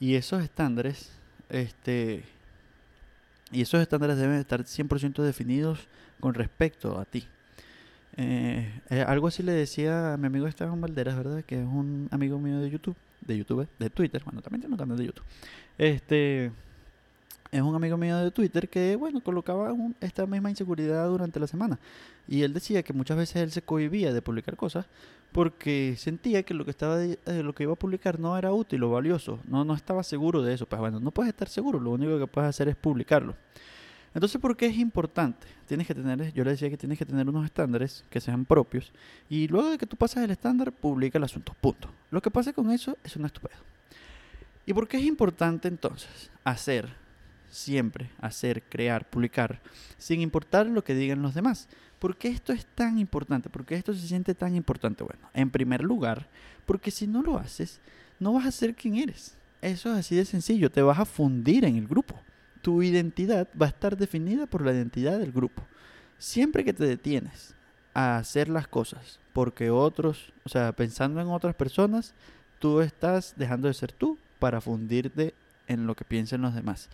Y 0.00 0.14
esos 0.14 0.42
estándares, 0.42 1.12
este, 1.50 2.24
y 3.52 3.60
esos 3.60 3.82
estándares 3.82 4.16
deben 4.16 4.38
estar 4.38 4.64
100% 4.64 5.22
definidos 5.22 5.88
con 6.18 6.32
respecto 6.32 6.98
a 6.98 7.04
ti. 7.04 7.28
Eh, 8.16 8.80
eh, 8.88 9.04
algo 9.06 9.28
así 9.28 9.42
le 9.42 9.52
decía 9.52 10.14
a 10.14 10.16
mi 10.16 10.28
amigo 10.28 10.46
Esteban 10.46 10.80
Valderas, 10.80 11.18
¿verdad? 11.18 11.44
Que 11.44 11.60
es 11.60 11.66
un 11.66 12.08
amigo 12.12 12.38
mío 12.38 12.60
de 12.60 12.70
YouTube, 12.70 12.96
de 13.26 13.36
YouTube, 13.36 13.68
de 13.78 13.90
Twitter, 13.90 14.22
bueno, 14.24 14.40
también 14.40 14.60
tiene 14.60 14.74
un 14.74 14.78
canal 14.78 14.96
de 14.96 15.06
YouTube. 15.06 15.24
Este, 15.78 16.52
es 17.50 17.62
un 17.62 17.74
amigo 17.74 17.96
mío 17.96 18.18
de 18.18 18.30
Twitter 18.30 18.68
que, 18.68 18.96
bueno, 18.96 19.20
colocaba 19.20 19.72
esta 20.00 20.26
misma 20.26 20.50
inseguridad 20.50 21.08
durante 21.08 21.40
la 21.40 21.46
semana. 21.46 21.78
Y 22.28 22.42
él 22.42 22.52
decía 22.52 22.82
que 22.82 22.92
muchas 22.92 23.16
veces 23.16 23.36
él 23.36 23.50
se 23.50 23.62
cohibía 23.62 24.12
de 24.12 24.22
publicar 24.22 24.56
cosas 24.56 24.86
porque 25.32 25.94
sentía 25.98 26.42
que 26.42 26.54
lo 26.54 26.64
que 26.64 26.70
estaba 26.70 27.02
eh, 27.02 27.18
lo 27.42 27.54
que 27.54 27.64
iba 27.64 27.72
a 27.72 27.76
publicar 27.76 28.18
no 28.18 28.36
era 28.36 28.52
útil 28.52 28.82
o 28.82 28.90
valioso. 28.90 29.40
No, 29.46 29.64
no 29.64 29.74
estaba 29.74 30.02
seguro 30.02 30.42
de 30.42 30.54
eso. 30.54 30.66
Pues 30.66 30.80
bueno, 30.80 31.00
no 31.00 31.10
puedes 31.10 31.30
estar 31.30 31.48
seguro, 31.48 31.78
lo 31.78 31.90
único 31.90 32.18
que 32.18 32.26
puedes 32.26 32.48
hacer 32.48 32.68
es 32.68 32.76
publicarlo. 32.76 33.34
Entonces, 34.16 34.40
¿por 34.40 34.56
qué 34.56 34.64
es 34.64 34.78
importante? 34.78 35.46
Tienes 35.66 35.86
que 35.86 35.94
tener, 35.94 36.32
yo 36.32 36.42
le 36.42 36.52
decía 36.52 36.70
que 36.70 36.78
tienes 36.78 36.98
que 36.98 37.04
tener 37.04 37.28
unos 37.28 37.44
estándares 37.44 38.02
que 38.08 38.18
sean 38.18 38.46
propios 38.46 38.90
y 39.28 39.46
luego 39.46 39.68
de 39.68 39.76
que 39.76 39.84
tú 39.84 39.94
pasas 39.98 40.24
el 40.24 40.30
estándar, 40.30 40.72
publica 40.72 41.18
el 41.18 41.24
asunto. 41.24 41.54
Punto. 41.60 41.90
Lo 42.10 42.22
que 42.22 42.30
pase 42.30 42.54
con 42.54 42.70
eso 42.70 42.96
es 43.04 43.14
una 43.16 43.26
estupidez. 43.26 43.58
¿Y 44.64 44.72
por 44.72 44.88
qué 44.88 44.96
es 44.96 45.04
importante 45.04 45.68
entonces 45.68 46.30
hacer 46.44 46.94
siempre, 47.50 48.08
hacer, 48.18 48.62
crear, 48.62 49.06
publicar, 49.06 49.60
sin 49.98 50.22
importar 50.22 50.66
lo 50.66 50.82
que 50.82 50.94
digan 50.94 51.20
los 51.20 51.34
demás? 51.34 51.68
¿Por 51.98 52.16
qué 52.16 52.28
esto 52.28 52.54
es 52.54 52.64
tan 52.64 52.98
importante? 52.98 53.50
¿Por 53.50 53.66
qué 53.66 53.74
esto 53.74 53.92
se 53.92 54.08
siente 54.08 54.34
tan 54.34 54.56
importante? 54.56 55.04
Bueno, 55.04 55.28
en 55.34 55.50
primer 55.50 55.82
lugar, 55.82 56.26
porque 56.64 56.90
si 56.90 57.06
no 57.06 57.20
lo 57.20 57.36
haces, 57.36 57.82
no 58.18 58.32
vas 58.32 58.46
a 58.46 58.50
ser 58.50 58.74
quien 58.74 58.94
eres. 58.94 59.36
Eso 59.60 59.92
es 59.92 59.98
así 59.98 60.16
de 60.16 60.24
sencillo, 60.24 60.70
te 60.70 60.80
vas 60.80 60.98
a 60.98 61.04
fundir 61.04 61.66
en 61.66 61.76
el 61.76 61.86
grupo. 61.86 62.18
Tu 62.66 62.82
identidad 62.82 63.46
va 63.62 63.66
a 63.66 63.68
estar 63.68 63.96
definida 63.96 64.48
por 64.48 64.66
la 64.66 64.72
identidad 64.72 65.20
del 65.20 65.30
grupo. 65.30 65.62
Siempre 66.18 66.64
que 66.64 66.72
te 66.72 66.84
detienes 66.84 67.54
a 67.94 68.16
hacer 68.16 68.48
las 68.48 68.66
cosas 68.66 69.20
porque 69.32 69.70
otros, 69.70 70.32
o 70.44 70.48
sea, 70.48 70.72
pensando 70.72 71.20
en 71.20 71.28
otras 71.28 71.54
personas, 71.54 72.12
tú 72.58 72.80
estás 72.80 73.34
dejando 73.36 73.68
de 73.68 73.74
ser 73.74 73.92
tú 73.92 74.18
para 74.40 74.60
fundirte 74.60 75.32
en 75.68 75.86
lo 75.86 75.94
que 75.94 76.04
piensen 76.04 76.42
los 76.42 76.56
demás. 76.56 76.88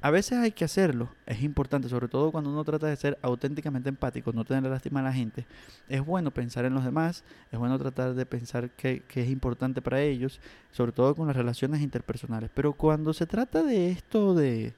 A 0.00 0.10
veces 0.10 0.38
hay 0.38 0.52
que 0.52 0.64
hacerlo, 0.64 1.10
es 1.26 1.42
importante, 1.42 1.90
sobre 1.90 2.08
todo 2.08 2.32
cuando 2.32 2.48
uno 2.48 2.64
trata 2.64 2.86
de 2.86 2.96
ser 2.96 3.18
auténticamente 3.20 3.90
empático, 3.90 4.32
no 4.32 4.46
tener 4.46 4.70
lástima 4.70 5.00
a 5.00 5.02
la 5.02 5.12
gente. 5.12 5.44
Es 5.90 6.02
bueno 6.02 6.30
pensar 6.30 6.64
en 6.64 6.72
los 6.72 6.86
demás, 6.86 7.24
es 7.52 7.58
bueno 7.58 7.78
tratar 7.78 8.14
de 8.14 8.24
pensar 8.24 8.70
que, 8.70 9.02
es 9.14 9.28
importante 9.28 9.82
para 9.82 10.00
ellos, 10.00 10.40
sobre 10.72 10.92
todo 10.92 11.14
con 11.14 11.26
las 11.26 11.36
relaciones 11.36 11.82
interpersonales. 11.82 12.48
Pero 12.54 12.72
cuando 12.72 13.12
se 13.12 13.26
trata 13.26 13.62
de 13.62 13.90
esto 13.90 14.34
de 14.34 14.72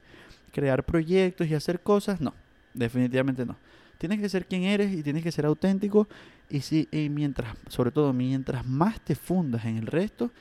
crear 0.53 0.85
proyectos 0.85 1.47
y 1.47 1.55
hacer 1.55 1.81
cosas, 1.81 2.21
no, 2.21 2.33
definitivamente 2.73 3.45
no. 3.45 3.57
Tienes 3.97 4.19
que 4.19 4.29
ser 4.29 4.45
quien 4.45 4.63
eres 4.63 4.93
y 4.93 5.03
tienes 5.03 5.23
que 5.23 5.31
ser 5.31 5.45
auténtico 5.45 6.07
y, 6.49 6.61
si, 6.61 6.87
y 6.91 7.09
mientras, 7.09 7.55
sobre 7.67 7.91
todo 7.91 8.13
mientras 8.13 8.65
más 8.65 9.01
te 9.01 9.15
fundas 9.15 9.65
en 9.65 9.77
el 9.77 9.87
resto, 9.87 10.31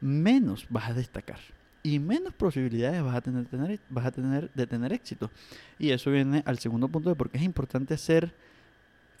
menos 0.00 0.66
vas 0.70 0.90
a 0.90 0.94
destacar 0.94 1.38
y 1.86 2.00
menos 2.00 2.34
posibilidades 2.34 3.00
vas 3.00 3.14
a 3.14 3.20
tener, 3.20 3.46
vas 3.90 4.06
a 4.06 4.10
tener 4.10 4.50
de 4.52 4.66
tener 4.66 4.92
éxito. 4.92 5.30
Y 5.78 5.90
eso 5.90 6.10
viene 6.10 6.42
al 6.44 6.58
segundo 6.58 6.88
punto 6.88 7.10
de 7.10 7.14
por 7.14 7.30
qué 7.30 7.38
es 7.38 7.44
importante 7.44 7.94
hacer, 7.94 8.34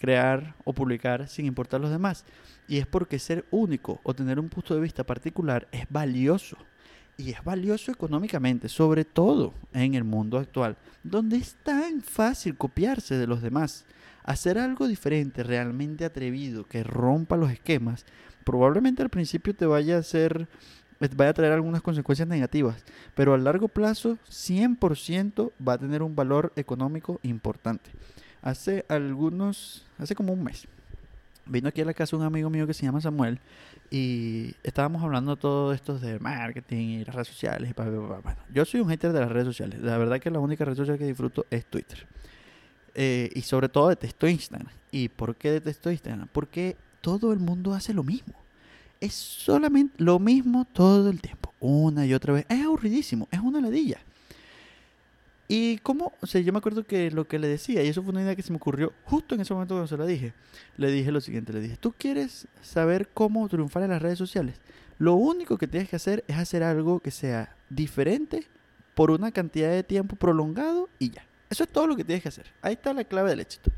crear 0.00 0.56
o 0.64 0.72
publicar 0.72 1.28
sin 1.28 1.46
importar 1.46 1.80
los 1.80 1.92
demás. 1.92 2.24
Y 2.66 2.78
es 2.78 2.86
porque 2.88 3.20
ser 3.20 3.44
único 3.52 4.00
o 4.02 4.14
tener 4.14 4.40
un 4.40 4.48
punto 4.48 4.74
de 4.74 4.80
vista 4.80 5.04
particular 5.04 5.68
es 5.70 5.86
valioso. 5.88 6.56
Y 7.18 7.30
es 7.30 7.42
valioso 7.42 7.90
económicamente, 7.90 8.68
sobre 8.68 9.04
todo 9.04 9.54
en 9.72 9.94
el 9.94 10.04
mundo 10.04 10.38
actual, 10.38 10.76
donde 11.02 11.38
es 11.38 11.56
tan 11.62 12.02
fácil 12.02 12.56
copiarse 12.56 13.16
de 13.16 13.26
los 13.26 13.40
demás. 13.40 13.86
Hacer 14.22 14.58
algo 14.58 14.86
diferente, 14.86 15.42
realmente 15.42 16.04
atrevido, 16.04 16.64
que 16.64 16.82
rompa 16.82 17.36
los 17.36 17.50
esquemas, 17.50 18.04
probablemente 18.44 19.02
al 19.02 19.08
principio 19.08 19.54
te 19.54 19.66
vaya 19.66 19.96
a 19.96 20.00
hacer 20.00 20.48
vaya 20.98 21.30
a 21.30 21.34
traer 21.34 21.52
algunas 21.52 21.82
consecuencias 21.82 22.28
negativas, 22.28 22.82
pero 23.14 23.34
a 23.34 23.38
largo 23.38 23.68
plazo 23.68 24.18
100% 24.28 25.52
va 25.66 25.74
a 25.74 25.78
tener 25.78 26.02
un 26.02 26.16
valor 26.16 26.52
económico 26.56 27.20
importante. 27.22 27.90
Hace 28.40 28.84
algunos, 28.88 29.86
hace 29.98 30.14
como 30.14 30.32
un 30.32 30.44
mes, 30.44 30.66
vino 31.46 31.68
aquí 31.68 31.80
a 31.80 31.84
la 31.84 31.94
casa 31.94 32.16
un 32.16 32.22
amigo 32.22 32.50
mío 32.50 32.66
que 32.66 32.74
se 32.74 32.84
llama 32.84 33.00
Samuel 33.00 33.40
y 33.90 34.54
estábamos 34.62 35.02
hablando 35.02 35.36
todo 35.36 35.72
esto 35.72 35.98
de 35.98 36.18
marketing 36.18 37.00
y 37.00 37.04
las 37.04 37.14
redes 37.14 37.28
sociales. 37.28 37.70
Y 37.70 38.54
yo 38.54 38.64
soy 38.64 38.80
un 38.80 38.88
hater 38.88 39.12
de 39.12 39.20
las 39.20 39.30
redes 39.30 39.46
sociales. 39.46 39.80
La 39.80 39.98
verdad 39.98 40.20
que 40.20 40.30
la 40.30 40.40
única 40.40 40.64
red 40.64 40.74
social 40.74 40.98
que 40.98 41.06
disfruto 41.06 41.46
es 41.50 41.64
Twitter. 41.66 42.06
Eh, 42.94 43.30
y 43.34 43.42
sobre 43.42 43.68
todo 43.68 43.88
detesto 43.88 44.26
Instagram. 44.26 44.72
¿Y 44.90 45.08
por 45.08 45.36
qué 45.36 45.50
detesto 45.50 45.90
Instagram? 45.90 46.28
Porque 46.32 46.76
todo 47.00 47.32
el 47.32 47.38
mundo 47.38 47.74
hace 47.74 47.94
lo 47.94 48.02
mismo 48.02 48.34
es 49.00 49.14
solamente 49.14 49.94
lo 49.98 50.18
mismo 50.18 50.64
todo 50.64 51.10
el 51.10 51.20
tiempo, 51.20 51.52
una 51.60 52.06
y 52.06 52.14
otra 52.14 52.32
vez. 52.32 52.46
Es 52.48 52.64
aburridísimo, 52.64 53.28
es 53.30 53.40
una 53.40 53.60
ladilla. 53.60 53.98
Y 55.48 55.78
como, 55.78 56.12
o 56.20 56.26
sea, 56.26 56.40
yo 56.40 56.52
me 56.52 56.58
acuerdo 56.58 56.84
que 56.84 57.10
lo 57.10 57.28
que 57.28 57.38
le 57.38 57.46
decía, 57.46 57.82
y 57.82 57.88
eso 57.88 58.02
fue 58.02 58.12
una 58.12 58.22
idea 58.22 58.34
que 58.34 58.42
se 58.42 58.50
me 58.50 58.56
ocurrió 58.56 58.92
justo 59.04 59.34
en 59.34 59.42
ese 59.42 59.54
momento 59.54 59.74
cuando 59.74 59.86
se 59.86 59.96
la 59.96 60.04
dije, 60.04 60.32
le 60.76 60.90
dije 60.90 61.12
lo 61.12 61.20
siguiente, 61.20 61.52
le 61.52 61.60
dije, 61.60 61.76
¿tú 61.76 61.94
quieres 61.96 62.48
saber 62.62 63.08
cómo 63.14 63.48
triunfar 63.48 63.84
en 63.84 63.90
las 63.90 64.02
redes 64.02 64.18
sociales? 64.18 64.60
Lo 64.98 65.14
único 65.14 65.56
que 65.58 65.68
tienes 65.68 65.88
que 65.88 65.96
hacer 65.96 66.24
es 66.26 66.36
hacer 66.36 66.62
algo 66.62 67.00
que 67.00 67.10
sea 67.10 67.54
diferente 67.70 68.46
por 68.94 69.10
una 69.10 69.30
cantidad 69.30 69.70
de 69.70 69.82
tiempo 69.82 70.16
prolongado 70.16 70.88
y 70.98 71.10
ya. 71.10 71.24
Eso 71.48 71.64
es 71.64 71.68
todo 71.68 71.86
lo 71.86 71.96
que 71.96 72.02
tienes 72.02 72.22
que 72.22 72.30
hacer. 72.30 72.46
Ahí 72.62 72.72
está 72.72 72.92
la 72.92 73.04
clave 73.04 73.30
del 73.30 73.40
éxito. 73.40 73.70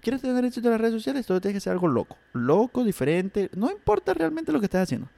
¿Quieres 0.00 0.22
tener 0.22 0.44
éxito 0.44 0.68
en 0.68 0.72
las 0.72 0.80
redes 0.80 0.94
sociales? 0.94 1.26
Todo 1.26 1.40
tiene 1.40 1.54
que 1.54 1.60
ser 1.60 1.72
algo 1.72 1.88
loco. 1.88 2.16
Loco, 2.32 2.84
diferente. 2.84 3.50
No 3.56 3.70
importa 3.70 4.14
realmente 4.14 4.52
lo 4.52 4.60
que 4.60 4.66
estés 4.66 4.82
haciendo. 4.82 5.08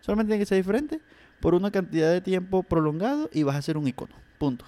Solamente 0.00 0.30
tiene 0.30 0.42
que 0.42 0.46
ser 0.46 0.58
diferente 0.58 1.00
por 1.40 1.54
una 1.54 1.70
cantidad 1.70 2.12
de 2.12 2.20
tiempo 2.20 2.62
prolongado 2.62 3.28
y 3.32 3.42
vas 3.42 3.56
a 3.56 3.62
ser 3.62 3.76
un 3.76 3.88
icono. 3.88 4.14
Punto. 4.38 4.64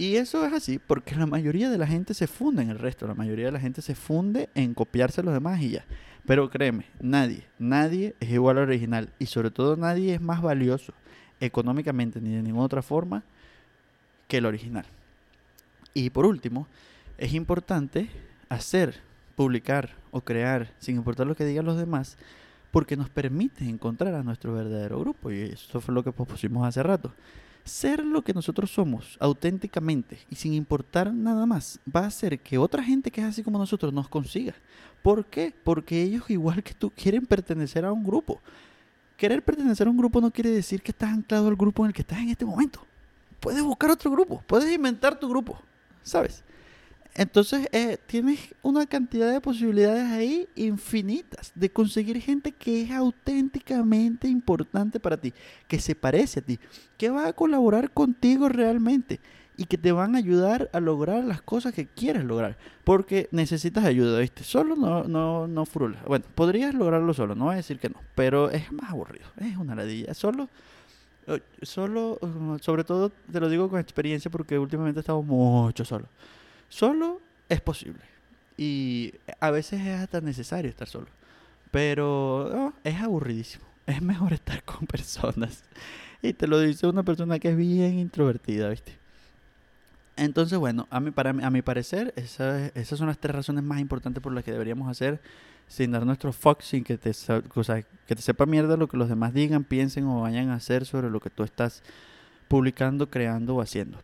Y 0.00 0.16
eso 0.16 0.46
es 0.46 0.54
así 0.54 0.78
porque 0.78 1.14
la 1.14 1.26
mayoría 1.26 1.68
de 1.68 1.76
la 1.76 1.86
gente 1.86 2.14
se 2.14 2.26
funde 2.26 2.62
en 2.62 2.70
el 2.70 2.78
resto. 2.78 3.06
La 3.06 3.12
mayoría 3.12 3.44
de 3.44 3.52
la 3.52 3.60
gente 3.60 3.82
se 3.82 3.94
funde 3.94 4.48
en 4.54 4.72
copiarse 4.72 5.20
a 5.20 5.24
los 5.24 5.34
demás 5.34 5.60
y 5.60 5.72
ya. 5.72 5.84
Pero 6.24 6.48
créeme, 6.48 6.86
nadie, 7.00 7.44
nadie 7.58 8.14
es 8.18 8.30
igual 8.30 8.56
al 8.56 8.62
original. 8.64 9.12
Y 9.18 9.26
sobre 9.26 9.50
todo 9.50 9.76
nadie 9.76 10.14
es 10.14 10.20
más 10.22 10.40
valioso 10.40 10.94
económicamente 11.38 12.18
ni 12.18 12.34
de 12.34 12.42
ninguna 12.42 12.64
otra 12.64 12.80
forma 12.80 13.24
que 14.26 14.38
el 14.38 14.46
original. 14.46 14.86
Y 15.92 16.08
por 16.08 16.24
último, 16.24 16.66
es 17.18 17.34
importante 17.34 18.08
hacer, 18.48 19.02
publicar 19.36 19.90
o 20.12 20.22
crear, 20.22 20.72
sin 20.78 20.96
importar 20.96 21.26
lo 21.26 21.36
que 21.36 21.44
digan 21.44 21.66
los 21.66 21.76
demás, 21.76 22.16
porque 22.70 22.96
nos 22.96 23.10
permite 23.10 23.68
encontrar 23.68 24.14
a 24.14 24.22
nuestro 24.22 24.54
verdadero 24.54 24.98
grupo. 24.98 25.30
Y 25.30 25.40
eso 25.42 25.78
fue 25.82 25.94
lo 25.94 26.02
que 26.02 26.10
propusimos 26.10 26.66
hace 26.66 26.82
rato. 26.82 27.12
Ser 27.64 28.04
lo 28.04 28.22
que 28.22 28.34
nosotros 28.34 28.70
somos 28.70 29.16
auténticamente 29.20 30.18
y 30.30 30.36
sin 30.36 30.54
importar 30.54 31.12
nada 31.12 31.46
más 31.46 31.78
va 31.94 32.00
a 32.00 32.06
hacer 32.06 32.38
que 32.40 32.58
otra 32.58 32.82
gente 32.82 33.10
que 33.10 33.20
es 33.20 33.26
así 33.26 33.42
como 33.42 33.58
nosotros 33.58 33.92
nos 33.92 34.08
consiga. 34.08 34.54
¿Por 35.02 35.26
qué? 35.26 35.54
Porque 35.64 36.02
ellos, 36.02 36.28
igual 36.30 36.62
que 36.62 36.74
tú, 36.74 36.90
quieren 36.90 37.26
pertenecer 37.26 37.84
a 37.84 37.92
un 37.92 38.04
grupo. 38.04 38.40
Querer 39.16 39.44
pertenecer 39.44 39.86
a 39.86 39.90
un 39.90 39.96
grupo 39.96 40.20
no 40.20 40.30
quiere 40.30 40.50
decir 40.50 40.82
que 40.82 40.92
estás 40.92 41.10
anclado 41.10 41.48
al 41.48 41.56
grupo 41.56 41.84
en 41.84 41.88
el 41.88 41.94
que 41.94 42.02
estás 42.02 42.18
en 42.18 42.30
este 42.30 42.44
momento. 42.44 42.84
Puedes 43.38 43.62
buscar 43.62 43.90
otro 43.90 44.10
grupo, 44.10 44.42
puedes 44.46 44.72
inventar 44.72 45.18
tu 45.18 45.28
grupo, 45.28 45.60
¿sabes? 46.02 46.42
Entonces 47.14 47.68
eh, 47.72 47.98
tienes 48.06 48.54
una 48.62 48.86
cantidad 48.86 49.32
de 49.32 49.40
posibilidades 49.40 50.10
ahí 50.10 50.48
infinitas 50.54 51.52
de 51.54 51.70
conseguir 51.70 52.20
gente 52.20 52.52
que 52.52 52.82
es 52.82 52.90
auténticamente 52.92 54.28
importante 54.28 55.00
para 55.00 55.16
ti, 55.16 55.32
que 55.66 55.80
se 55.80 55.94
parece 55.94 56.40
a 56.40 56.42
ti, 56.42 56.58
que 56.96 57.10
va 57.10 57.26
a 57.26 57.32
colaborar 57.32 57.90
contigo 57.90 58.48
realmente 58.48 59.20
y 59.56 59.66
que 59.66 59.76
te 59.76 59.92
van 59.92 60.14
a 60.14 60.18
ayudar 60.18 60.70
a 60.72 60.80
lograr 60.80 61.22
las 61.22 61.42
cosas 61.42 61.74
que 61.74 61.86
quieres 61.86 62.24
lograr. 62.24 62.56
Porque 62.82 63.28
necesitas 63.30 63.84
ayuda, 63.84 64.18
¿viste? 64.20 64.42
Solo 64.42 64.74
no, 64.74 65.04
no, 65.04 65.46
no 65.46 65.66
frula. 65.66 66.02
Bueno, 66.06 66.24
podrías 66.34 66.72
lograrlo 66.72 67.12
solo, 67.12 67.34
no 67.34 67.44
voy 67.46 67.54
a 67.54 67.56
decir 67.56 67.78
que 67.78 67.90
no, 67.90 68.00
pero 68.14 68.50
es 68.50 68.72
más 68.72 68.90
aburrido, 68.90 69.26
es 69.38 69.56
una 69.58 69.74
ladilla. 69.74 70.14
Solo, 70.14 70.48
eh, 71.26 71.42
solo, 71.60 72.18
sobre 72.62 72.84
todo 72.84 73.10
te 73.10 73.38
lo 73.38 73.50
digo 73.50 73.68
con 73.68 73.80
experiencia 73.80 74.30
porque 74.30 74.58
últimamente 74.58 75.00
he 75.00 75.02
estado 75.02 75.22
mucho 75.22 75.84
solo. 75.84 76.06
Solo 76.70 77.20
es 77.50 77.60
posible. 77.60 78.00
Y 78.56 79.12
a 79.40 79.50
veces 79.50 79.82
es 79.82 80.00
hasta 80.00 80.22
necesario 80.22 80.70
estar 80.70 80.88
solo. 80.88 81.08
Pero 81.70 82.72
es 82.82 82.98
aburridísimo. 83.00 83.66
Es 83.86 84.00
mejor 84.00 84.32
estar 84.32 84.62
con 84.62 84.86
personas. 84.86 85.64
Y 86.22 86.32
te 86.32 86.46
lo 86.46 86.58
dice 86.58 86.86
una 86.86 87.02
persona 87.02 87.38
que 87.38 87.50
es 87.50 87.56
bien 87.56 87.98
introvertida, 87.98 88.70
¿viste? 88.70 88.98
Entonces, 90.16 90.58
bueno, 90.58 90.86
a 90.90 91.00
mi, 91.00 91.10
para, 91.10 91.30
a 91.30 91.50
mi 91.50 91.62
parecer, 91.62 92.12
esas, 92.16 92.72
esas 92.74 92.98
son 92.98 93.08
las 93.08 93.18
tres 93.18 93.34
razones 93.34 93.64
más 93.64 93.80
importantes 93.80 94.22
por 94.22 94.32
las 94.32 94.44
que 94.44 94.52
deberíamos 94.52 94.88
hacer 94.88 95.20
sin 95.66 95.92
dar 95.92 96.04
nuestro 96.04 96.32
fuck, 96.32 96.60
sin 96.62 96.84
que 96.84 96.98
te, 96.98 97.12
que 98.06 98.16
te 98.16 98.22
sepa 98.22 98.44
mierda 98.44 98.76
lo 98.76 98.88
que 98.88 98.96
los 98.96 99.08
demás 99.08 99.32
digan, 99.32 99.64
piensen 99.64 100.04
o 100.04 100.22
vayan 100.22 100.50
a 100.50 100.54
hacer 100.54 100.84
sobre 100.84 101.08
lo 101.08 101.20
que 101.20 101.30
tú 101.30 101.42
estás 101.42 101.82
publicando, 102.48 103.08
creando 103.08 103.54
o 103.56 103.62
haciendo. 103.62 103.98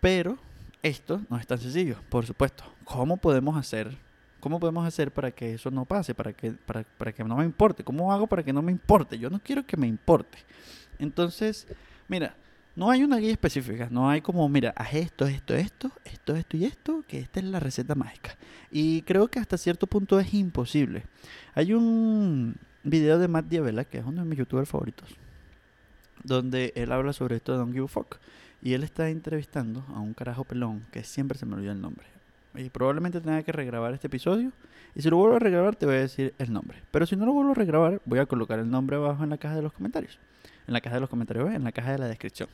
Pero 0.00 0.38
esto 0.82 1.20
no 1.28 1.38
es 1.38 1.46
tan 1.46 1.58
sencillo, 1.58 1.96
por 2.08 2.26
supuesto. 2.26 2.64
¿Cómo 2.84 3.16
podemos 3.16 3.56
hacer? 3.56 3.96
¿Cómo 4.40 4.58
podemos 4.58 4.86
hacer 4.86 5.12
para 5.12 5.30
que 5.30 5.54
eso 5.54 5.70
no 5.70 5.84
pase? 5.84 6.14
Para 6.14 6.32
que, 6.32 6.52
para, 6.52 6.84
para 6.84 7.12
que 7.12 7.22
no 7.24 7.36
me 7.36 7.44
importe. 7.44 7.84
¿Cómo 7.84 8.12
hago 8.12 8.26
para 8.26 8.42
que 8.42 8.52
no 8.52 8.62
me 8.62 8.72
importe? 8.72 9.18
Yo 9.18 9.28
no 9.30 9.40
quiero 9.40 9.66
que 9.66 9.76
me 9.76 9.86
importe. 9.86 10.38
Entonces, 10.98 11.66
mira, 12.08 12.34
No 12.76 12.90
hay 12.90 13.02
una 13.02 13.18
guía 13.18 13.32
específica, 13.32 13.88
no 13.90 14.08
hay 14.08 14.20
como, 14.20 14.48
mira, 14.48 14.72
haz 14.76 14.94
esto, 14.94 15.26
esto, 15.26 15.54
esto, 15.54 15.90
esto, 16.04 16.36
esto 16.36 16.56
y 16.56 16.64
esto, 16.64 17.04
que 17.06 17.18
esta 17.18 17.40
es 17.40 17.46
la 17.46 17.58
receta 17.60 17.94
mágica. 17.96 18.36
Y 18.70 19.02
creo 19.02 19.28
que 19.28 19.40
hasta 19.40 19.58
cierto 19.58 19.86
punto 19.86 20.20
es 20.20 20.32
imposible. 20.34 21.04
Hay 21.54 21.74
un 21.74 22.56
video 22.84 23.18
de 23.18 23.28
Matt 23.28 23.46
Diavela, 23.46 23.84
que 23.84 23.98
es 23.98 24.04
uno 24.04 24.22
de 24.22 24.28
mis 24.28 24.38
youtubers 24.38 24.68
favoritos, 24.68 25.10
donde 26.22 26.72
él 26.76 26.92
habla 26.92 27.12
sobre 27.12 27.36
esto 27.36 27.52
de 27.52 27.58
Don't 27.58 27.72
Give 27.72 27.86
a 27.86 27.88
Fuck. 27.88 28.18
Y 28.62 28.74
él 28.74 28.82
está 28.82 29.08
entrevistando 29.08 29.84
a 29.88 30.00
un 30.00 30.12
carajo 30.12 30.44
pelón, 30.44 30.86
que 30.92 31.02
siempre 31.02 31.38
se 31.38 31.46
me 31.46 31.54
olvida 31.54 31.72
el 31.72 31.80
nombre. 31.80 32.06
Y 32.54 32.68
probablemente 32.68 33.20
tenga 33.20 33.42
que 33.42 33.52
regrabar 33.52 33.94
este 33.94 34.08
episodio. 34.08 34.52
Y 34.94 35.02
si 35.02 35.08
lo 35.08 35.16
vuelvo 35.16 35.36
a 35.36 35.38
regrabar, 35.38 35.76
te 35.76 35.86
voy 35.86 35.96
a 35.96 36.00
decir 36.00 36.34
el 36.38 36.52
nombre. 36.52 36.82
Pero 36.90 37.06
si 37.06 37.16
no 37.16 37.24
lo 37.24 37.32
vuelvo 37.32 37.52
a 37.52 37.54
regrabar, 37.54 38.02
voy 38.04 38.18
a 38.18 38.26
colocar 38.26 38.58
el 38.58 38.68
nombre 38.68 38.96
abajo 38.96 39.22
en 39.22 39.30
la 39.30 39.38
caja 39.38 39.54
de 39.54 39.62
los 39.62 39.72
comentarios. 39.72 40.18
En 40.66 40.74
la 40.74 40.80
caja 40.80 40.96
de 40.96 41.00
los 41.00 41.08
comentarios, 41.08 41.54
en 41.54 41.64
la 41.64 41.72
caja 41.72 41.92
de 41.92 41.98
la 41.98 42.08
descripción. 42.08 42.48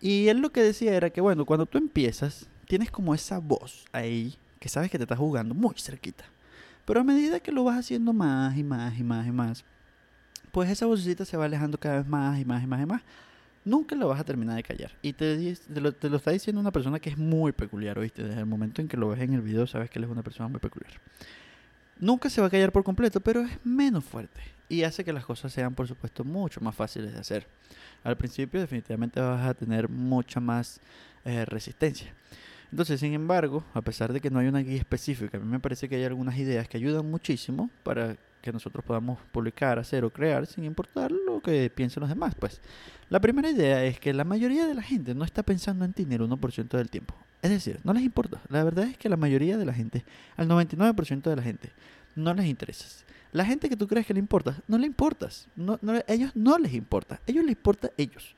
Y 0.00 0.28
él 0.28 0.38
lo 0.40 0.50
que 0.50 0.62
decía 0.62 0.94
era 0.94 1.10
que, 1.10 1.20
bueno, 1.20 1.44
cuando 1.46 1.66
tú 1.66 1.78
empiezas, 1.78 2.48
tienes 2.66 2.90
como 2.90 3.14
esa 3.14 3.38
voz 3.38 3.84
ahí, 3.92 4.36
que 4.58 4.68
sabes 4.68 4.90
que 4.90 4.98
te 4.98 5.04
estás 5.04 5.18
jugando 5.18 5.54
muy 5.54 5.74
cerquita. 5.76 6.24
Pero 6.84 7.00
a 7.00 7.04
medida 7.04 7.40
que 7.40 7.52
lo 7.52 7.64
vas 7.64 7.78
haciendo 7.78 8.12
más 8.12 8.56
y 8.56 8.64
más 8.64 8.98
y 8.98 9.04
más 9.04 9.26
y 9.26 9.30
más, 9.30 9.64
pues 10.52 10.68
esa 10.68 10.86
vocecita 10.86 11.24
se 11.24 11.36
va 11.36 11.44
alejando 11.44 11.78
cada 11.78 11.98
vez 11.98 12.06
más 12.06 12.40
y 12.40 12.44
más 12.44 12.62
y 12.62 12.66
más 12.66 12.82
y 12.82 12.86
más 12.86 13.02
nunca 13.64 13.94
lo 13.94 14.08
vas 14.08 14.20
a 14.20 14.24
terminar 14.24 14.56
de 14.56 14.62
callar. 14.62 14.92
Y 15.02 15.12
te, 15.12 15.56
lo, 15.74 15.92
te, 15.92 16.08
lo, 16.08 16.16
está 16.16 16.30
diciendo 16.30 16.60
una 16.60 16.70
persona 16.70 16.98
que 16.98 17.10
es 17.10 17.18
muy 17.18 17.52
peculiar, 17.52 17.98
¿oíste? 17.98 18.22
Desde 18.22 18.40
el 18.40 18.46
momento 18.46 18.80
en 18.80 18.88
que 18.88 18.96
lo 18.96 19.08
ves 19.08 19.20
en 19.20 19.34
el 19.34 19.42
video 19.42 19.66
sabes 19.66 19.90
que 19.90 19.98
él 19.98 20.04
es 20.04 20.10
una 20.10 20.22
persona 20.22 20.48
muy 20.48 20.60
peculiar. 20.60 20.92
Nunca 21.98 22.30
se 22.30 22.40
va 22.40 22.46
a 22.46 22.50
callar 22.50 22.72
por 22.72 22.82
completo, 22.82 23.20
pero 23.20 23.42
es 23.42 23.50
menos 23.64 24.04
fuerte. 24.04 24.40
Y 24.68 24.84
hace 24.84 25.04
que 25.04 25.12
las 25.12 25.24
cosas 25.24 25.52
sean, 25.52 25.74
por 25.74 25.86
supuesto, 25.86 26.24
mucho 26.24 26.60
más 26.60 26.74
fáciles 26.74 27.12
de 27.12 27.18
hacer. 27.18 27.46
Al 28.02 28.16
principio 28.16 28.60
definitivamente 28.60 29.20
vas 29.20 29.46
a 29.46 29.54
tener 29.54 29.88
mucha 29.88 30.40
más 30.40 30.80
eh, 31.24 31.44
resistencia. 31.44 32.14
Entonces, 32.70 33.00
sin 33.00 33.12
embargo, 33.12 33.64
a 33.74 33.82
pesar 33.82 34.12
de 34.12 34.20
que 34.20 34.30
no 34.30 34.38
hay 34.38 34.46
una 34.46 34.60
guía 34.60 34.78
específica, 34.78 35.36
a 35.36 35.40
mí 35.40 35.46
me 35.46 35.58
parece 35.58 35.88
que 35.88 35.96
hay 35.96 36.04
algunas 36.04 36.38
ideas 36.38 36.68
que 36.68 36.76
ayudan 36.78 37.10
muchísimo 37.10 37.68
para 37.82 38.16
que 38.40 38.52
nosotros 38.52 38.84
podamos 38.84 39.18
publicar, 39.32 39.78
hacer 39.78 40.04
o 40.04 40.10
crear 40.10 40.46
sin 40.46 40.64
importar 40.64 41.10
lo 41.10 41.40
que 41.40 41.70
piensen 41.70 42.00
los 42.00 42.08
demás. 42.08 42.34
Pues 42.34 42.60
la 43.08 43.20
primera 43.20 43.50
idea 43.50 43.84
es 43.84 44.00
que 44.00 44.12
la 44.12 44.24
mayoría 44.24 44.66
de 44.66 44.74
la 44.74 44.82
gente 44.82 45.14
no 45.14 45.24
está 45.24 45.42
pensando 45.42 45.84
en 45.84 45.92
ti 45.92 46.04
ni 46.04 46.14
el 46.14 46.22
1% 46.22 46.68
del 46.68 46.90
tiempo. 46.90 47.14
Es 47.42 47.50
decir, 47.50 47.80
no 47.84 47.92
les 47.92 48.02
importa. 48.02 48.40
La 48.48 48.64
verdad 48.64 48.84
es 48.84 48.98
que 48.98 49.08
la 49.08 49.16
mayoría 49.16 49.56
de 49.56 49.64
la 49.64 49.72
gente, 49.72 50.04
al 50.36 50.48
99% 50.48 51.22
de 51.22 51.36
la 51.36 51.42
gente, 51.42 51.72
no 52.14 52.34
les 52.34 52.46
interesas. 52.46 53.04
La 53.32 53.44
gente 53.44 53.68
que 53.68 53.76
tú 53.76 53.86
crees 53.86 54.06
que 54.06 54.14
le 54.14 54.20
importa, 54.20 54.60
no 54.66 54.76
le 54.76 54.86
importas. 54.86 55.48
No, 55.56 55.78
no, 55.82 55.94
ellos 56.08 56.32
no 56.34 56.58
les 56.58 56.74
importa. 56.74 57.20
Ellos 57.26 57.44
les 57.44 57.52
importa 57.52 57.90
ellos. 57.96 58.34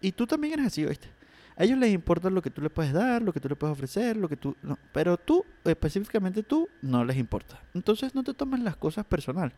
Y 0.00 0.12
tú 0.12 0.26
también 0.26 0.54
eres 0.54 0.66
así, 0.66 0.84
¿viste? 0.84 1.08
A 1.56 1.64
ellos 1.64 1.78
les 1.78 1.92
importa 1.92 2.30
lo 2.30 2.40
que 2.40 2.50
tú 2.50 2.62
les 2.62 2.70
puedes 2.70 2.92
dar, 2.92 3.22
lo 3.22 3.32
que 3.32 3.40
tú 3.40 3.48
les 3.48 3.58
puedes 3.58 3.72
ofrecer, 3.72 4.16
lo 4.16 4.28
que 4.28 4.36
tú... 4.36 4.56
No, 4.62 4.78
pero 4.92 5.16
tú, 5.16 5.44
específicamente 5.64 6.42
tú, 6.42 6.68
no 6.82 7.04
les 7.04 7.16
importa. 7.16 7.60
Entonces 7.74 8.14
no 8.14 8.22
te 8.22 8.34
tomes 8.34 8.60
las 8.60 8.76
cosas 8.76 9.04
personal. 9.04 9.52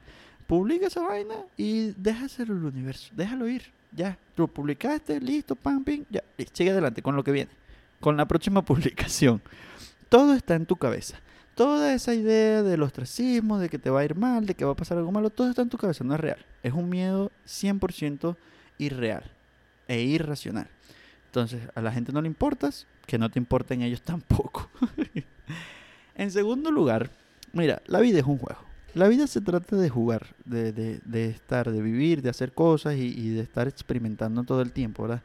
Publica 0.47 0.89
esa 0.89 1.03
vaina 1.03 1.35
y 1.57 1.93
déjaselo 1.93 2.55
al 2.55 2.65
universo. 2.65 3.13
Déjalo 3.15 3.49
ir. 3.49 3.63
Ya, 3.93 4.19
tú 4.35 4.49
publicaste, 4.49 5.21
listo, 5.21 5.55
pam, 5.55 5.85
pim, 5.85 6.05
ya. 6.11 6.23
Sigue 6.53 6.71
adelante 6.71 7.03
con 7.03 7.15
lo 7.15 7.23
que 7.23 7.33
viene. 7.33 7.51
Con 8.01 8.17
la 8.17 8.27
próxima 8.27 8.63
publicación. 8.65 9.41
Todo 10.09 10.35
está 10.35 10.55
en 10.55 10.67
tu 10.67 10.77
cabeza. 10.77 11.21
Toda 11.55 11.93
esa 11.93 12.15
idea 12.15 12.63
del 12.63 12.83
ostracismo, 12.83 13.59
de 13.59 13.69
que 13.69 13.79
te 13.79 13.91
va 13.91 14.01
a 14.01 14.05
ir 14.05 14.15
mal, 14.15 14.47
de 14.47 14.55
que 14.55 14.65
va 14.65 14.73
a 14.73 14.77
pasar 14.77 14.97
algo 14.97 15.13
malo, 15.13 15.29
todo 15.31 15.51
está 15.51 15.63
en 15.63 15.69
tu 15.69 15.77
cabeza, 15.77 16.03
no 16.03 16.15
es 16.15 16.21
real. 16.21 16.45
Es 16.63 16.73
un 16.73 16.89
miedo 16.89 17.31
100% 17.47 18.37
irreal 18.79 19.31
e 19.87 20.01
irracional. 20.01 20.69
Entonces, 21.33 21.63
a 21.75 21.81
la 21.81 21.91
gente 21.93 22.13
no 22.13 22.21
le 22.21 22.29
importas, 22.29 22.87
que 23.07 23.17
no 23.17 23.31
te 23.31 23.39
importen 23.39 23.81
ellos 23.81 24.03
tampoco. 24.05 24.69
en 26.15 26.31
segundo 26.31 26.71
lugar, 26.71 27.09
mira, 27.55 27.81
la 27.87 28.01
vida 28.01 28.19
es 28.19 28.27
un 28.27 28.37
juego. 28.37 28.61
La 28.93 29.09
vida 29.09 29.27
se 29.27 29.41
trata 29.41 29.77
de 29.77 29.89
jugar, 29.89 30.27
de, 30.45 30.73
de, 30.73 31.01
de 31.07 31.31
estar, 31.31 31.73
de 31.73 31.81
vivir, 31.81 32.21
de 32.21 32.29
hacer 32.29 32.53
cosas 32.53 32.97
y, 32.97 33.31
de 33.31 33.41
estar 33.41 33.67
experimentando 33.67 34.45
todo 34.45 34.61
el 34.61 34.73
tiempo, 34.73 35.05
¿verdad? 35.05 35.23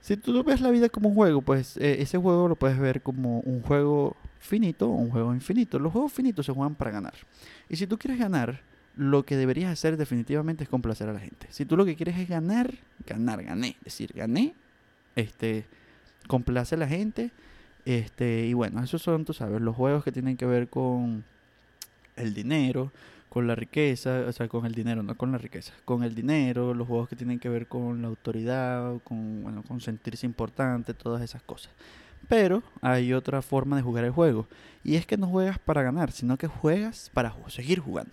Si 0.00 0.16
tú 0.16 0.44
ves 0.44 0.60
la 0.60 0.70
vida 0.70 0.88
como 0.88 1.08
un 1.08 1.16
juego, 1.16 1.42
pues 1.42 1.76
eh, 1.78 1.96
ese 1.98 2.16
juego 2.16 2.46
lo 2.46 2.54
puedes 2.54 2.78
ver 2.78 3.02
como 3.02 3.40
un 3.40 3.62
juego 3.62 4.14
finito 4.38 4.88
o 4.88 4.94
un 4.94 5.10
juego 5.10 5.34
infinito. 5.34 5.80
Los 5.80 5.92
juegos 5.92 6.12
finitos 6.12 6.46
se 6.46 6.52
juegan 6.52 6.76
para 6.76 6.92
ganar. 6.92 7.14
Y 7.68 7.74
si 7.74 7.88
tú 7.88 7.98
quieres 7.98 8.20
ganar, 8.20 8.60
lo 8.96 9.24
que 9.24 9.36
deberías 9.36 9.72
hacer 9.72 9.96
definitivamente 9.96 10.62
es 10.62 10.70
complacer 10.70 11.08
a 11.08 11.12
la 11.12 11.18
gente. 11.18 11.48
Si 11.50 11.64
tú 11.64 11.76
lo 11.76 11.84
que 11.84 11.96
quieres 11.96 12.16
es 12.16 12.28
ganar, 12.28 12.72
ganar, 13.04 13.42
gané. 13.42 13.70
Es 13.78 13.84
decir, 13.86 14.12
gané, 14.14 14.54
este, 15.16 15.66
complace 16.26 16.74
a 16.74 16.78
la 16.78 16.88
gente. 16.88 17.30
Este, 17.84 18.46
y 18.46 18.54
bueno, 18.54 18.82
esos 18.82 19.02
son, 19.02 19.24
tú 19.24 19.32
sabes, 19.32 19.60
los 19.60 19.76
juegos 19.76 20.04
que 20.04 20.12
tienen 20.12 20.36
que 20.36 20.46
ver 20.46 20.68
con 20.68 21.24
el 22.16 22.34
dinero, 22.34 22.92
con 23.28 23.46
la 23.46 23.56
riqueza, 23.56 24.24
o 24.28 24.32
sea, 24.32 24.46
con 24.48 24.64
el 24.64 24.74
dinero, 24.74 25.02
no 25.02 25.16
con 25.16 25.32
la 25.32 25.38
riqueza, 25.38 25.72
con 25.84 26.04
el 26.04 26.14
dinero, 26.14 26.72
los 26.72 26.86
juegos 26.86 27.08
que 27.08 27.16
tienen 27.16 27.40
que 27.40 27.48
ver 27.48 27.66
con 27.66 28.00
la 28.00 28.08
autoridad, 28.08 29.00
con, 29.02 29.42
bueno, 29.42 29.64
con 29.64 29.80
sentirse 29.80 30.24
importante, 30.24 30.94
todas 30.94 31.20
esas 31.20 31.42
cosas. 31.42 31.72
Pero 32.28 32.62
hay 32.80 33.12
otra 33.12 33.42
forma 33.42 33.76
de 33.76 33.82
jugar 33.82 34.04
el 34.04 34.12
juego, 34.12 34.46
y 34.84 34.94
es 34.94 35.04
que 35.04 35.16
no 35.16 35.26
juegas 35.26 35.58
para 35.58 35.82
ganar, 35.82 36.12
sino 36.12 36.36
que 36.36 36.46
juegas 36.46 37.10
para 37.12 37.34
seguir 37.48 37.80
jugando. 37.80 38.12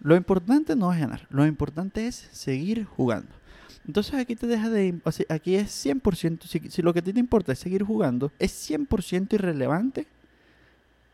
Lo 0.00 0.16
importante 0.16 0.74
no 0.74 0.92
es 0.92 0.98
ganar, 0.98 1.26
lo 1.28 1.46
importante 1.46 2.06
es 2.06 2.16
seguir 2.32 2.84
jugando. 2.84 3.30
Entonces 3.86 4.14
aquí 4.14 4.36
te 4.36 4.46
deja 4.46 4.70
de... 4.70 5.00
Aquí 5.28 5.56
es 5.56 5.86
100%, 5.86 6.42
si, 6.44 6.70
si 6.70 6.82
lo 6.82 6.92
que 6.92 7.00
a 7.00 7.02
ti 7.02 7.12
te 7.12 7.20
importa 7.20 7.52
es 7.52 7.58
seguir 7.58 7.82
jugando, 7.82 8.30
es 8.38 8.70
100% 8.70 9.34
irrelevante 9.34 10.06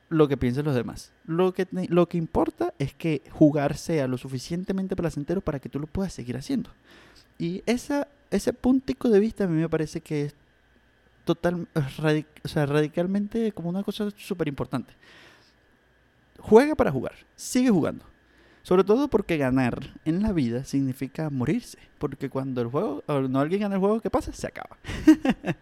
lo 0.08 0.28
que 0.28 0.36
piensen 0.36 0.64
los 0.64 0.74
demás. 0.74 1.12
Lo 1.26 1.52
que, 1.52 1.66
lo 1.88 2.08
que 2.08 2.18
importa 2.18 2.74
es 2.78 2.94
que 2.94 3.22
jugar 3.30 3.76
sea 3.76 4.06
lo 4.08 4.18
suficientemente 4.18 4.96
placentero 4.96 5.40
para 5.40 5.60
que 5.60 5.68
tú 5.68 5.78
lo 5.78 5.86
puedas 5.86 6.12
seguir 6.12 6.36
haciendo. 6.36 6.70
Y 7.38 7.62
esa, 7.66 8.08
ese 8.30 8.52
puntico 8.52 9.08
de 9.08 9.20
vista 9.20 9.44
a 9.44 9.48
mí 9.48 9.60
me 9.60 9.68
parece 9.68 10.00
que 10.00 10.24
es 10.26 10.36
total, 11.24 11.68
o 12.44 12.48
sea, 12.48 12.66
radicalmente 12.66 13.52
como 13.52 13.68
una 13.68 13.82
cosa 13.82 14.10
súper 14.16 14.48
importante. 14.48 14.94
Juega 16.38 16.74
para 16.74 16.90
jugar, 16.90 17.14
sigue 17.36 17.70
jugando. 17.70 18.04
Sobre 18.68 18.84
todo 18.84 19.08
porque 19.08 19.38
ganar 19.38 19.78
en 20.04 20.22
la 20.22 20.30
vida 20.30 20.62
significa 20.62 21.30
morirse. 21.30 21.78
Porque 21.96 22.28
cuando 22.28 22.60
el 22.60 22.68
juego, 22.68 23.02
o 23.06 23.20
no 23.22 23.40
alguien 23.40 23.62
gana 23.62 23.76
el 23.76 23.80
juego, 23.80 23.98
¿qué 24.02 24.10
pasa? 24.10 24.30
Se 24.34 24.46
acaba. 24.46 24.76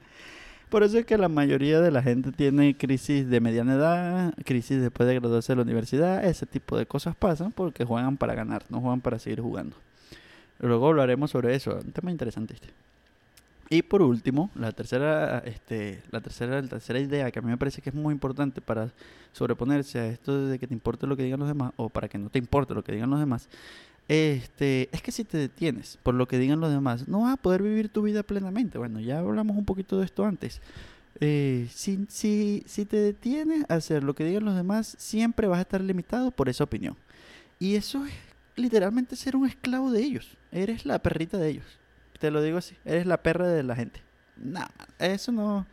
Por 0.70 0.82
eso 0.82 0.98
es 0.98 1.06
que 1.06 1.16
la 1.16 1.28
mayoría 1.28 1.80
de 1.80 1.92
la 1.92 2.02
gente 2.02 2.32
tiene 2.32 2.76
crisis 2.76 3.28
de 3.28 3.38
mediana 3.38 3.74
edad, 3.74 4.34
crisis 4.44 4.80
después 4.80 5.08
de 5.08 5.14
graduarse 5.14 5.52
de 5.52 5.56
la 5.56 5.62
universidad, 5.62 6.24
ese 6.24 6.46
tipo 6.46 6.76
de 6.76 6.86
cosas 6.86 7.14
pasan 7.14 7.52
porque 7.52 7.84
juegan 7.84 8.16
para 8.16 8.34
ganar, 8.34 8.64
no 8.70 8.80
juegan 8.80 9.00
para 9.00 9.20
seguir 9.20 9.40
jugando. 9.40 9.76
Luego 10.58 10.88
hablaremos 10.88 11.30
sobre 11.30 11.54
eso, 11.54 11.76
un 11.76 11.92
tema 11.92 12.10
interesante 12.10 12.54
este. 12.54 12.70
Y 13.68 13.82
por 13.82 14.00
último, 14.00 14.50
la 14.54 14.70
tercera, 14.70 15.38
este, 15.40 16.00
la 16.10 16.20
tercera, 16.20 16.62
la 16.62 16.68
tercera 16.68 17.00
idea 17.00 17.30
que 17.32 17.40
a 17.40 17.42
mí 17.42 17.48
me 17.48 17.56
parece 17.56 17.82
que 17.82 17.90
es 17.90 17.96
muy 17.96 18.12
importante 18.12 18.60
para 18.60 18.92
sobreponerse 19.32 19.98
a 19.98 20.06
esto 20.06 20.46
de 20.46 20.58
que 20.58 20.68
te 20.68 20.74
importe 20.74 21.06
lo 21.06 21.16
que 21.16 21.24
digan 21.24 21.40
los 21.40 21.48
demás, 21.48 21.72
o 21.76 21.88
para 21.88 22.08
que 22.08 22.16
no 22.16 22.30
te 22.30 22.38
importe 22.38 22.74
lo 22.74 22.84
que 22.84 22.92
digan 22.92 23.10
los 23.10 23.18
demás, 23.18 23.48
este, 24.08 24.88
es 24.92 25.02
que 25.02 25.10
si 25.10 25.24
te 25.24 25.36
detienes 25.36 25.98
por 26.04 26.14
lo 26.14 26.28
que 26.28 26.38
digan 26.38 26.60
los 26.60 26.70
demás, 26.70 27.08
no 27.08 27.22
vas 27.22 27.34
a 27.34 27.36
poder 27.36 27.62
vivir 27.62 27.88
tu 27.88 28.02
vida 28.02 28.22
plenamente. 28.22 28.78
Bueno, 28.78 29.00
ya 29.00 29.18
hablamos 29.18 29.56
un 29.56 29.64
poquito 29.64 29.98
de 29.98 30.04
esto 30.04 30.24
antes. 30.24 30.60
Eh, 31.20 31.66
si, 31.72 32.06
si, 32.08 32.62
si 32.66 32.84
te 32.84 32.98
detienes 32.98 33.64
a 33.68 33.74
hacer 33.74 34.04
lo 34.04 34.14
que 34.14 34.24
digan 34.24 34.44
los 34.44 34.54
demás, 34.54 34.94
siempre 34.98 35.48
vas 35.48 35.58
a 35.58 35.62
estar 35.62 35.80
limitado 35.80 36.30
por 36.30 36.48
esa 36.48 36.64
opinión. 36.64 36.96
Y 37.58 37.74
eso 37.74 38.04
es 38.04 38.12
literalmente 38.54 39.16
ser 39.16 39.34
un 39.34 39.46
esclavo 39.46 39.90
de 39.90 40.02
ellos. 40.02 40.36
Eres 40.52 40.86
la 40.86 41.00
perrita 41.00 41.38
de 41.38 41.48
ellos. 41.48 41.78
Te 42.18 42.30
lo 42.30 42.42
digo 42.42 42.58
así, 42.58 42.76
eres 42.84 43.06
la 43.06 43.22
perra 43.22 43.46
de 43.46 43.62
la 43.62 43.76
gente. 43.76 44.02
No, 44.36 44.66
eso 44.98 45.32
no... 45.32 45.66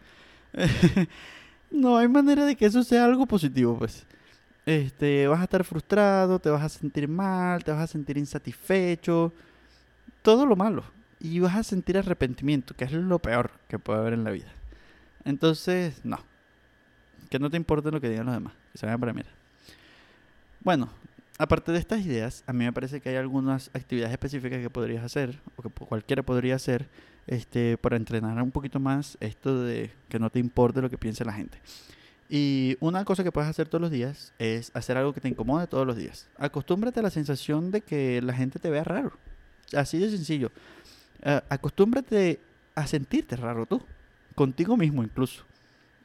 no 1.72 1.98
hay 1.98 2.08
manera 2.08 2.46
de 2.46 2.56
que 2.56 2.66
eso 2.66 2.84
sea 2.84 3.06
algo 3.06 3.26
positivo, 3.26 3.78
pues. 3.78 4.06
Este, 4.66 5.28
vas 5.28 5.42
a 5.42 5.44
estar 5.44 5.64
frustrado, 5.64 6.40
te 6.40 6.50
vas 6.50 6.64
a 6.64 6.70
sentir 6.70 7.08
mal, 7.08 7.64
te 7.64 7.72
vas 7.72 7.82
a 7.82 7.88
sentir 7.88 8.18
insatisfecho, 8.18 9.34
todo 10.22 10.46
lo 10.46 10.56
malo. 10.56 10.84
Y 11.20 11.40
vas 11.40 11.56
a 11.56 11.64
sentir 11.64 11.98
arrepentimiento, 11.98 12.76
que 12.76 12.86
es 12.86 12.92
lo 12.92 13.20
peor 13.20 13.52
que 13.68 13.80
puede 13.80 14.00
haber 14.00 14.14
en 14.14 14.24
la 14.24 14.32
vida. 14.32 14.52
Entonces, 15.26 16.04
no. 16.04 16.20
Que 17.30 17.40
no 17.40 17.50
te 17.50 17.58
importe 17.58 17.92
lo 17.92 18.02
que 18.02 18.10
digan 18.10 18.26
los 18.26 18.36
demás, 18.36 18.54
que 18.72 18.78
se 18.78 18.86
vayan 18.86 19.00
para 19.00 19.14
mí. 19.14 19.22
Bueno, 20.60 20.90
aparte 21.38 21.72
de 21.72 21.80
estas 21.80 22.06
ideas, 22.06 22.44
a 22.48 22.54
mí 22.54 22.66
me 22.66 22.74
parece 22.74 23.02
que 23.02 23.10
hay 23.10 23.16
algunas 23.16 23.70
actividades 23.74 24.12
específicas 24.12 24.60
que 24.60 24.70
podrías 24.70 25.04
hacer, 25.04 25.40
o 25.56 25.64
que 25.64 25.70
cualquiera 25.70 26.24
podría 26.24 26.56
hacer, 26.56 26.88
este, 27.28 27.78
para 27.78 27.96
entrenar 27.96 28.42
un 28.42 28.52
poquito 28.52 28.80
más 28.80 29.18
esto 29.20 29.64
de 29.64 29.92
que 30.10 30.20
no 30.20 30.30
te 30.30 30.40
importe 30.40 30.82
lo 30.82 30.90
que 30.90 30.98
piense 30.98 31.26
la 31.26 31.34
gente. 31.34 31.58
Y 32.30 32.78
una 32.80 33.06
cosa 33.06 33.24
que 33.24 33.32
puedes 33.32 33.50
hacer 33.50 33.68
todos 33.68 33.82
los 33.82 33.92
días 33.92 34.34
es 34.40 34.72
hacer 34.74 34.98
algo 34.98 35.14
que 35.14 35.22
te 35.22 35.28
incomode 35.28 35.68
todos 35.68 35.86
los 35.86 35.96
días. 35.96 36.28
Acostúmbrate 36.38 37.00
a 37.00 37.04
la 37.04 37.10
sensación 37.10 37.72
de 37.72 37.82
que 37.82 38.22
la 38.22 38.34
gente 38.34 38.60
te 38.60 38.70
vea 38.70 38.84
raro. 38.84 39.14
Así 39.76 39.98
de 40.00 40.10
sencillo. 40.10 40.52
eh, 41.22 41.42
acostúmbrate 41.50 42.40
a 42.76 42.88
sentirte 42.88 43.36
raro 43.36 43.66
tú, 43.66 43.82
contigo 44.36 44.78
mismo 44.78 45.04
incluso. 45.04 45.44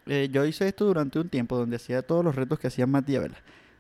Eh, 0.07 0.29
yo 0.31 0.45
hice 0.45 0.67
esto 0.69 0.85
durante 0.87 1.19
un 1.19 1.29
tiempo 1.29 1.57
donde 1.57 1.77
hacía 1.77 2.03
todos 2.03 2.25
los 2.25 2.35
retos 2.35 2.59
que 2.59 2.67
hacía 2.67 2.87
Matías 2.87 3.23
Vela. 3.23 3.39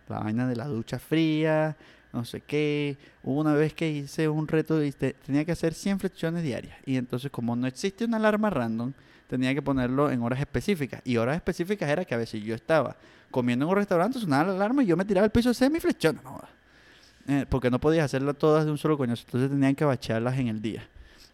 La 0.08 0.20
vaina 0.20 0.48
de 0.48 0.56
la 0.56 0.66
ducha 0.66 0.98
fría, 0.98 1.76
no 2.12 2.24
sé 2.24 2.40
qué. 2.40 2.96
Hubo 3.22 3.40
una 3.40 3.54
vez 3.54 3.74
que 3.74 3.90
hice 3.90 4.28
un 4.28 4.48
reto 4.48 4.82
y 4.82 4.92
tenía 4.92 5.44
que 5.44 5.52
hacer 5.52 5.74
100 5.74 6.00
flexiones 6.00 6.42
diarias. 6.42 6.76
Y 6.86 6.96
entonces 6.96 7.30
como 7.30 7.56
no 7.56 7.66
existe 7.66 8.04
una 8.04 8.16
alarma 8.16 8.50
random, 8.50 8.92
tenía 9.28 9.54
que 9.54 9.62
ponerlo 9.62 10.10
en 10.10 10.22
horas 10.22 10.40
específicas. 10.40 11.00
Y 11.04 11.16
horas 11.16 11.36
específicas 11.36 11.88
era 11.88 12.04
que 12.04 12.14
a 12.14 12.18
veces 12.18 12.42
yo 12.42 12.54
estaba 12.54 12.96
comiendo 13.30 13.64
en 13.64 13.70
un 13.70 13.76
restaurante, 13.76 14.18
sonaba 14.18 14.48
la 14.48 14.54
alarma 14.54 14.82
y 14.82 14.86
yo 14.86 14.96
me 14.96 15.04
tiraba 15.04 15.24
al 15.24 15.30
piso 15.30 15.52
de 15.52 15.70
mi 15.70 15.80
flexión. 15.80 16.20
No, 16.24 16.40
eh, 17.28 17.44
porque 17.48 17.70
no 17.70 17.78
podías 17.78 18.06
hacerlas 18.06 18.36
todas 18.36 18.64
de 18.64 18.70
un 18.70 18.78
solo 18.78 18.96
coñazo. 18.96 19.24
Entonces 19.26 19.50
tenían 19.50 19.74
que 19.74 19.84
bacharlas 19.84 20.38
en 20.38 20.48
el 20.48 20.62
día. 20.62 20.88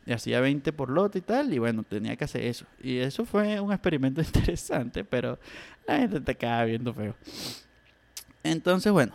Y 0.06 0.12
hacía 0.12 0.40
20 0.40 0.72
por 0.72 0.90
lote 0.90 1.18
y 1.18 1.22
tal. 1.22 1.52
Y 1.52 1.58
bueno, 1.58 1.84
tenía 1.84 2.16
que 2.16 2.24
hacer 2.24 2.42
eso. 2.42 2.66
Y 2.82 2.98
eso 2.98 3.24
fue 3.24 3.60
un 3.60 3.72
experimento 3.72 4.20
interesante, 4.22 5.04
pero 5.04 5.38
la 5.86 5.98
gente 5.98 6.20
te 6.20 6.32
acaba 6.32 6.64
viendo 6.64 6.92
feo. 6.92 7.14
Entonces, 8.44 8.92
bueno. 8.92 9.12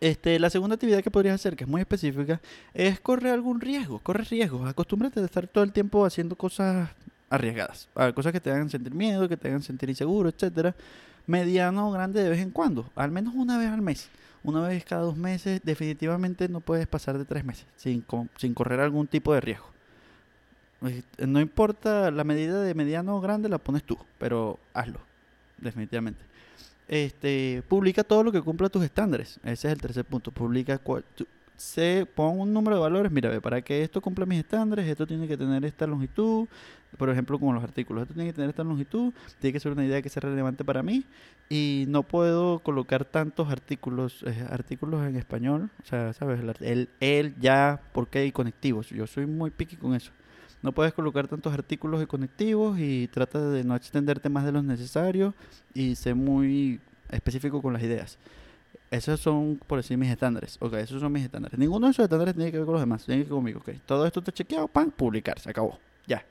Este, 0.00 0.38
la 0.38 0.50
segunda 0.50 0.74
actividad 0.74 1.02
que 1.02 1.10
podrías 1.10 1.34
hacer, 1.34 1.56
que 1.56 1.64
es 1.64 1.70
muy 1.70 1.80
específica, 1.80 2.40
es 2.72 3.00
correr 3.00 3.32
algún 3.32 3.60
riesgo. 3.60 3.98
Corre 3.98 4.24
riesgos. 4.24 4.66
Acostúmbrate 4.68 5.20
a 5.20 5.24
estar 5.24 5.46
todo 5.46 5.62
el 5.62 5.72
tiempo 5.72 6.06
haciendo 6.06 6.36
cosas 6.36 6.88
arriesgadas. 7.30 7.88
cosas 8.14 8.32
que 8.32 8.40
te 8.40 8.50
hagan 8.50 8.70
sentir 8.70 8.94
miedo, 8.94 9.28
que 9.28 9.36
te 9.36 9.48
hagan 9.48 9.62
sentir 9.62 9.90
inseguro, 9.90 10.30
etcétera. 10.30 10.74
Mediano 11.26 11.88
o 11.88 11.92
grande 11.92 12.22
de 12.22 12.30
vez 12.30 12.40
en 12.40 12.50
cuando. 12.50 12.90
Al 12.96 13.10
menos 13.10 13.34
una 13.34 13.58
vez 13.58 13.68
al 13.68 13.82
mes 13.82 14.08
una 14.44 14.60
vez 14.68 14.84
cada 14.84 15.02
dos 15.02 15.16
meses, 15.16 15.60
definitivamente 15.64 16.48
no 16.48 16.60
puedes 16.60 16.86
pasar 16.86 17.18
de 17.18 17.24
tres 17.24 17.44
meses 17.44 17.66
sin, 17.76 18.04
sin 18.36 18.54
correr 18.54 18.78
algún 18.78 19.06
tipo 19.06 19.34
de 19.34 19.40
riesgo. 19.40 19.66
No 21.18 21.40
importa 21.40 22.10
la 22.10 22.24
medida 22.24 22.60
de 22.60 22.74
mediano 22.74 23.16
o 23.16 23.20
grande, 23.22 23.48
la 23.48 23.56
pones 23.56 23.82
tú, 23.82 23.98
pero 24.18 24.58
hazlo, 24.74 25.00
definitivamente. 25.56 26.22
Este, 26.88 27.62
publica 27.68 28.04
todo 28.04 28.22
lo 28.22 28.32
que 28.32 28.42
cumpla 28.42 28.68
tus 28.68 28.84
estándares. 28.84 29.38
Ese 29.42 29.68
es 29.68 29.72
el 29.72 29.80
tercer 29.80 30.04
punto. 30.04 30.30
Publica 30.30 30.78
se 31.56 32.06
pon 32.14 32.40
un 32.40 32.52
número 32.52 32.76
de 32.76 32.82
valores, 32.82 33.12
mira, 33.12 33.30
ve, 33.30 33.40
para 33.40 33.62
que 33.62 33.82
esto 33.82 34.00
cumpla 34.00 34.26
mis 34.26 34.40
estándares, 34.40 34.86
esto 34.88 35.06
tiene 35.06 35.28
que 35.28 35.36
tener 35.36 35.64
esta 35.64 35.86
longitud, 35.86 36.48
por 36.98 37.10
ejemplo, 37.10 37.38
como 37.38 37.52
los 37.52 37.62
artículos, 37.62 38.02
esto 38.02 38.14
tiene 38.14 38.30
que 38.30 38.34
tener 38.34 38.50
esta 38.50 38.64
longitud, 38.64 39.12
tiene 39.40 39.52
que 39.52 39.60
ser 39.60 39.72
una 39.72 39.84
idea 39.84 40.02
que 40.02 40.08
sea 40.08 40.20
relevante 40.20 40.64
para 40.64 40.82
mí. 40.82 41.04
Y 41.48 41.84
no 41.88 42.02
puedo 42.02 42.60
colocar 42.60 43.04
tantos 43.04 43.50
artículos, 43.50 44.24
eh, 44.26 44.46
artículos 44.50 45.06
en 45.06 45.16
español, 45.16 45.70
o 45.82 45.86
sea, 45.86 46.12
sabes, 46.12 46.40
el, 46.60 46.88
el, 47.00 47.34
ya, 47.38 47.80
por 47.92 48.08
qué 48.08 48.26
y 48.26 48.32
conectivos, 48.32 48.90
yo 48.90 49.06
soy 49.06 49.26
muy 49.26 49.50
picky 49.50 49.76
con 49.76 49.94
eso. 49.94 50.10
No 50.64 50.72
puedes 50.72 50.94
colocar 50.94 51.28
tantos 51.28 51.52
artículos 51.52 52.02
y 52.02 52.06
conectivos 52.06 52.78
y 52.78 53.06
trata 53.08 53.38
de 53.50 53.64
no 53.64 53.76
extenderte 53.76 54.30
más 54.30 54.46
de 54.46 54.52
lo 54.52 54.62
necesario 54.62 55.34
y 55.74 55.94
ser 55.94 56.14
muy 56.14 56.80
específico 57.10 57.60
con 57.60 57.74
las 57.74 57.82
ideas. 57.82 58.16
Esos 58.90 59.20
son, 59.20 59.60
por 59.66 59.76
decir, 59.76 59.98
mis 59.98 60.08
estándares. 60.08 60.56
Ok, 60.60 60.72
esos 60.76 61.02
son 61.02 61.12
mis 61.12 61.22
estándares. 61.22 61.58
Ninguno 61.58 61.86
de 61.86 61.90
esos 61.90 62.04
estándares 62.04 62.34
tiene 62.34 62.50
que 62.50 62.56
ver 62.56 62.64
con 62.64 62.72
los 62.72 62.80
demás. 62.80 63.04
Tiene 63.04 63.24
que 63.24 63.28
ver 63.28 63.36
conmigo. 63.36 63.60
Ok, 63.60 63.72
todo 63.84 64.06
esto 64.06 64.20
está 64.20 64.32
chequeado. 64.32 64.66
Pan, 64.66 64.90
publicar. 64.90 65.38
Se 65.38 65.50
acabó. 65.50 65.78
Ya. 66.06 66.24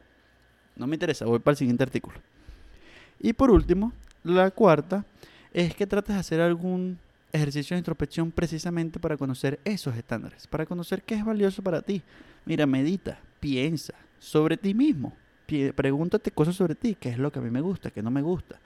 No 0.76 0.88
me 0.88 0.96
interesa. 0.96 1.26
Voy 1.26 1.38
para 1.38 1.52
el 1.54 1.58
siguiente 1.58 1.84
artículo. 1.84 2.18
Y 3.20 3.34
por 3.34 3.52
último, 3.52 3.94
la 4.24 4.50
cuarta 4.50 5.06
es 5.54 5.76
que 5.76 5.86
trates 5.86 6.16
de 6.16 6.20
hacer 6.20 6.42
algún 6.42 6.98
ejercicio 7.32 7.76
de 7.76 7.82
introspección 7.82 8.32
precisamente 8.32 9.00
para 9.00 9.16
conocer 9.16 9.60
esos 9.64 9.96
estándares. 9.96 10.48
Para 10.48 10.66
conocer 10.66 11.04
qué 11.04 11.14
es 11.14 11.24
valioso 11.24 11.62
para 11.62 11.84
ti. 11.84 12.02
Mira, 12.46 12.66
medita, 12.66 13.20
piensa 13.40 13.94
sobre 14.24 14.56
ti 14.56 14.74
mismo. 14.74 15.14
Pregúntate 15.76 16.32
cosas 16.32 16.56
sobre 16.56 16.76
ti. 16.76 16.96
¿Qué 17.00 17.10
es 17.10 17.18
lo 17.18 17.32
que 17.32 17.40
a 17.40 17.42
mí 17.42 17.52
me 17.52 17.62
gusta? 17.62 17.92
¿Qué 17.92 18.02
no 18.02 18.10
me 18.10 18.22
gusta? 18.22 18.58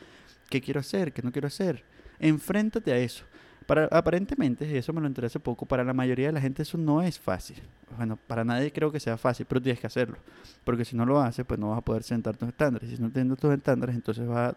¿Qué 0.49 0.61
quiero 0.61 0.79
hacer? 0.79 1.11
¿Qué 1.11 1.21
no 1.23 1.31
quiero 1.31 1.47
hacer? 1.47 1.83
Enfréntate 2.19 2.93
a 2.93 2.97
eso. 2.97 3.25
Para, 3.65 3.85
aparentemente, 3.85 4.65
y 4.65 4.77
eso 4.77 4.93
me 4.93 5.01
lo 5.01 5.07
enteré 5.07 5.27
hace 5.27 5.41
poco, 5.41 5.65
para 5.65 5.83
la 5.83 5.93
mayoría 5.93 6.27
de 6.27 6.33
la 6.33 6.39
gente 6.39 6.61
eso 6.61 6.77
no 6.77 7.01
es 7.01 7.19
fácil. 7.19 7.57
Bueno, 7.97 8.17
para 8.27 8.45
nadie 8.45 8.71
creo 8.71 8.91
que 8.91 8.99
sea 8.99 9.17
fácil, 9.17 9.45
pero 9.49 9.61
tienes 9.61 9.81
que 9.81 9.87
hacerlo. 9.87 10.17
Porque 10.63 10.85
si 10.85 10.95
no 10.95 11.05
lo 11.05 11.19
haces, 11.19 11.45
pues 11.45 11.59
no 11.59 11.71
vas 11.71 11.79
a 11.79 11.81
poder 11.81 12.03
sentar 12.03 12.37
tus 12.37 12.47
estándares. 12.47 12.89
Si 12.89 13.01
no 13.01 13.09
tienes 13.09 13.37
tus 13.37 13.51
estándares, 13.51 13.95
entonces 13.95 14.25
vas 14.25 14.55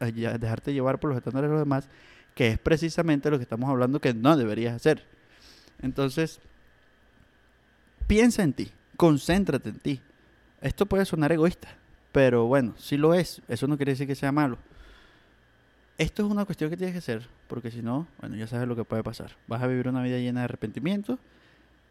a, 0.00 0.10
dejarte 0.10 0.74
llevar 0.74 0.98
por 0.98 1.10
los 1.10 1.16
estándares 1.16 1.48
de 1.48 1.54
los 1.54 1.62
demás, 1.62 1.88
que 2.34 2.48
es 2.48 2.58
precisamente 2.58 3.30
lo 3.30 3.38
que 3.38 3.44
estamos 3.44 3.70
hablando 3.70 4.00
que 4.00 4.12
no 4.12 4.36
deberías 4.36 4.74
hacer. 4.74 5.06
Entonces, 5.80 6.40
piensa 8.08 8.42
en 8.42 8.52
ti, 8.52 8.72
concéntrate 8.96 9.70
en 9.70 9.78
ti. 9.78 10.00
Esto 10.60 10.86
puede 10.86 11.04
sonar 11.04 11.32
egoísta, 11.32 11.68
pero 12.12 12.46
bueno, 12.46 12.74
si 12.76 12.96
lo 12.96 13.14
es, 13.14 13.40
eso 13.48 13.66
no 13.66 13.76
quiere 13.76 13.92
decir 13.92 14.06
que 14.06 14.14
sea 14.14 14.32
malo. 14.32 14.58
Esto 15.96 16.24
es 16.24 16.30
una 16.30 16.44
cuestión 16.44 16.70
que 16.70 16.76
tienes 16.76 16.94
que 16.94 16.98
hacer, 16.98 17.28
porque 17.46 17.70
si 17.70 17.82
no, 17.82 18.06
bueno, 18.20 18.36
ya 18.36 18.46
sabes 18.46 18.66
lo 18.66 18.74
que 18.74 18.84
puede 18.84 19.02
pasar. 19.02 19.32
Vas 19.46 19.62
a 19.62 19.66
vivir 19.66 19.86
una 19.88 20.02
vida 20.02 20.16
llena 20.18 20.40
de 20.40 20.44
arrepentimiento 20.44 21.18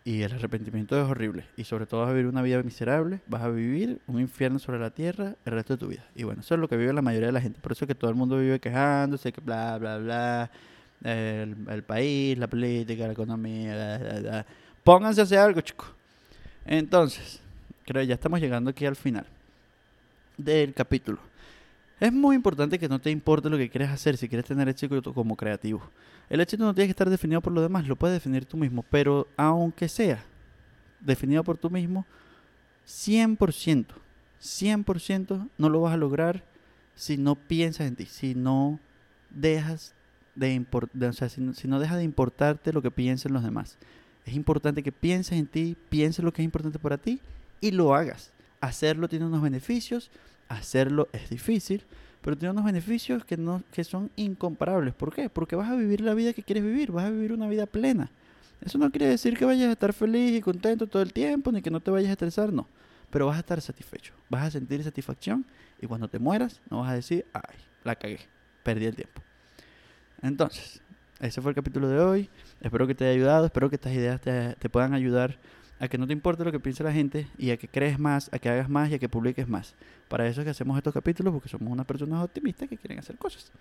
y 0.03 0.23
el 0.23 0.33
arrepentimiento 0.33 0.99
es 0.99 1.07
horrible. 1.07 1.45
Y 1.57 1.65
sobre 1.65 1.85
todo 1.85 2.01
vas 2.01 2.09
a 2.09 2.13
vivir 2.13 2.27
una 2.27 2.41
vida 2.41 2.61
miserable, 2.63 3.21
vas 3.27 3.43
a 3.43 3.49
vivir 3.49 3.99
un 4.07 4.19
infierno 4.19 4.57
sobre 4.57 4.79
la 4.79 4.89
tierra 4.89 5.35
el 5.45 5.53
resto 5.53 5.73
de 5.73 5.77
tu 5.77 5.87
vida. 5.87 6.03
Y 6.15 6.23
bueno, 6.23 6.41
eso 6.41 6.55
es 6.55 6.59
lo 6.59 6.67
que 6.67 6.77
vive 6.77 6.91
la 6.91 7.03
mayoría 7.03 7.27
de 7.27 7.33
la 7.33 7.41
gente. 7.41 7.59
Por 7.59 7.71
eso 7.71 7.85
es 7.85 7.87
que 7.87 7.95
todo 7.95 8.09
el 8.09 8.15
mundo 8.15 8.37
vive 8.37 8.59
quejándose, 8.59 9.31
que 9.31 9.41
bla, 9.41 9.77
bla, 9.77 9.97
bla, 9.99 10.51
el, 11.03 11.83
país, 11.85 12.37
la 12.37 12.47
política, 12.47 13.05
la 13.05 13.13
economía, 13.13 13.75
bla, 13.75 13.97
bla, 13.97 14.19
bla. 14.19 14.45
Pónganse 14.83 15.21
a 15.21 15.25
hacer 15.25 15.37
algo, 15.37 15.61
chicos. 15.61 15.87
Entonces, 16.65 17.41
creo 17.89 18.03
ya 18.03 18.13
estamos 18.13 18.39
llegando 18.39 18.69
aquí 18.69 18.85
al 18.85 18.95
final 18.95 19.25
del 20.37 20.75
capítulo. 20.75 21.17
Es 21.99 22.13
muy 22.13 22.35
importante 22.35 22.77
que 22.77 22.87
no 22.87 22.99
te 22.99 23.09
importe 23.09 23.49
lo 23.49 23.57
que 23.57 23.67
quieres 23.67 23.89
hacer 23.89 24.15
si 24.15 24.29
quieres 24.29 24.45
tener 24.45 24.69
éxito 24.69 25.11
como 25.11 25.35
creativo. 25.35 25.81
El 26.29 26.39
éxito 26.39 26.63
no 26.63 26.75
tiene 26.75 26.85
que 26.85 26.91
estar 26.91 27.09
definido 27.09 27.41
por 27.41 27.51
lo 27.51 27.63
demás, 27.63 27.87
lo 27.87 27.95
puedes 27.95 28.15
definir 28.15 28.45
tú 28.45 28.57
mismo, 28.57 28.85
pero 28.91 29.27
aunque 29.35 29.89
sea 29.89 30.23
definido 30.99 31.43
por 31.43 31.57
tú 31.57 31.71
mismo, 31.71 32.05
100%, 32.85 33.87
100% 34.39 35.49
no 35.57 35.69
lo 35.69 35.81
vas 35.81 35.93
a 35.95 35.97
lograr 35.97 36.43
si 36.93 37.17
no 37.17 37.33
piensas 37.33 37.87
en 37.87 37.95
ti, 37.95 38.05
si 38.05 38.35
no 38.35 38.79
dejas 39.31 39.95
de, 40.35 40.63
o 41.01 41.13
sea, 41.13 41.27
si 41.27 41.53
si 41.55 41.67
no 41.67 41.79
dejas 41.79 41.97
de 41.97 42.03
importarte 42.03 42.71
lo 42.71 42.83
que 42.83 42.91
piensen 42.91 43.33
los 43.33 43.43
demás. 43.43 43.79
Es 44.25 44.35
importante 44.35 44.83
que 44.83 44.91
pienses 44.91 45.39
en 45.39 45.47
ti, 45.47 45.75
pienses 45.89 46.23
lo 46.23 46.31
que 46.31 46.43
es 46.43 46.45
importante 46.45 46.77
para 46.77 46.99
ti 46.99 47.19
y 47.61 47.71
lo 47.71 47.93
hagas. 47.95 48.31
Hacerlo 48.61 49.07
tiene 49.07 49.25
unos 49.25 49.41
beneficios, 49.41 50.11
hacerlo 50.47 51.07
es 51.13 51.29
difícil, 51.29 51.83
pero 52.21 52.37
tiene 52.37 52.51
unos 52.51 52.65
beneficios 52.65 53.23
que, 53.23 53.37
no, 53.37 53.63
que 53.71 53.83
son 53.83 54.11
incomparables. 54.15 54.93
¿Por 54.93 55.13
qué? 55.13 55.29
Porque 55.29 55.55
vas 55.55 55.69
a 55.69 55.75
vivir 55.75 56.01
la 56.01 56.13
vida 56.13 56.33
que 56.33 56.43
quieres 56.43 56.63
vivir, 56.63 56.91
vas 56.91 57.05
a 57.05 57.09
vivir 57.09 57.31
una 57.31 57.47
vida 57.47 57.65
plena. 57.65 58.11
Eso 58.61 58.77
no 58.77 58.91
quiere 58.91 59.07
decir 59.07 59.37
que 59.37 59.45
vayas 59.45 59.69
a 59.69 59.71
estar 59.71 59.93
feliz 59.93 60.37
y 60.37 60.41
contento 60.41 60.87
todo 60.87 61.01
el 61.01 61.13
tiempo, 61.13 61.51
ni 61.51 61.61
que 61.61 61.71
no 61.71 61.79
te 61.79 61.91
vayas 61.91 62.09
a 62.09 62.13
estresar, 62.13 62.51
no. 62.51 62.67
Pero 63.09 63.27
vas 63.27 63.37
a 63.37 63.39
estar 63.39 63.61
satisfecho, 63.61 64.13
vas 64.29 64.47
a 64.47 64.51
sentir 64.51 64.83
satisfacción 64.83 65.45
y 65.81 65.87
cuando 65.87 66.09
te 66.09 66.19
mueras 66.19 66.61
no 66.69 66.81
vas 66.81 66.91
a 66.91 66.95
decir, 66.95 67.25
ay, 67.33 67.55
la 67.83 67.95
cagué, 67.95 68.19
perdí 68.63 68.85
el 68.85 68.95
tiempo. 68.95 69.21
Entonces, 70.21 70.81
ese 71.19 71.41
fue 71.41 71.51
el 71.51 71.55
capítulo 71.55 71.87
de 71.87 71.99
hoy. 71.99 72.29
Espero 72.61 72.85
que 72.85 72.95
te 72.95 73.05
haya 73.05 73.13
ayudado, 73.13 73.45
espero 73.45 73.69
que 73.69 73.77
estas 73.77 73.93
ideas 73.93 74.19
te, 74.21 74.55
te 74.55 74.69
puedan 74.69 74.93
ayudar 74.93 75.37
a 75.79 75.87
que 75.87 75.97
no 75.97 76.05
te 76.05 76.13
importe 76.13 76.43
lo 76.43 76.51
que 76.51 76.59
piense 76.59 76.83
la 76.83 76.91
gente 76.91 77.27
y 77.37 77.51
a 77.51 77.57
que 77.57 77.67
crees 77.67 77.99
más, 77.99 78.29
a 78.33 78.39
que 78.39 78.49
hagas 78.49 78.69
más 78.69 78.89
y 78.89 78.95
a 78.95 78.99
que 78.99 79.09
publiques 79.09 79.47
más. 79.47 79.75
Para 80.07 80.27
eso 80.27 80.41
es 80.41 80.45
que 80.45 80.51
hacemos 80.51 80.77
estos 80.77 80.93
capítulos, 80.93 81.33
porque 81.33 81.49
somos 81.49 81.71
unas 81.71 81.85
personas 81.85 82.23
optimistas 82.23 82.67
que 82.67 82.77
quieren 82.77 82.99
hacer 82.99 83.17
cosas. 83.17 83.51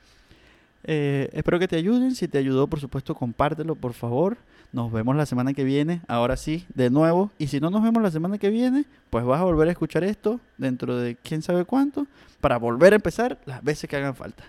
Eh, 0.85 1.29
espero 1.33 1.59
que 1.59 1.69
te 1.69 1.77
ayuden. 1.77 2.15
Si 2.15 2.29
te 2.29 2.39
ayudó, 2.39 2.67
por 2.67 2.81
supuesto, 2.81 3.15
compártelo, 3.15 3.75
por 3.75 3.93
favor. 3.93 4.39
Nos 4.73 4.93
vemos 4.93 5.17
la 5.17 5.27
semana 5.27 5.53
que 5.55 5.65
viene. 5.65 6.03
Ahora 6.09 6.37
sí, 6.37 6.67
de 6.75 6.91
nuevo. 6.91 7.31
Y 7.39 7.49
si 7.49 7.61
no 7.61 7.71
nos 7.71 7.83
vemos 7.83 8.03
la 8.03 8.11
semana 8.11 8.39
que 8.39 8.51
viene, 8.51 8.85
pues 9.11 9.25
vas 9.25 9.41
a 9.41 9.45
volver 9.45 9.69
a 9.69 9.73
escuchar 9.73 10.05
esto 10.05 10.41
dentro 10.57 10.97
de 10.97 11.17
quién 11.17 11.43
sabe 11.43 11.65
cuánto 11.65 12.07
para 12.41 12.59
volver 12.59 12.93
a 12.93 12.97
empezar 12.97 13.39
las 13.47 13.63
veces 13.63 13.89
que 13.89 13.97
hagan 13.97 14.15
falta. 14.15 14.45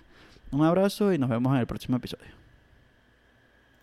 Un 0.50 0.64
abrazo 0.64 1.12
y 1.12 1.18
nos 1.18 1.30
vemos 1.30 1.52
en 1.54 1.60
el 1.60 1.66
próximo 1.66 1.96
episodio. 1.96 2.39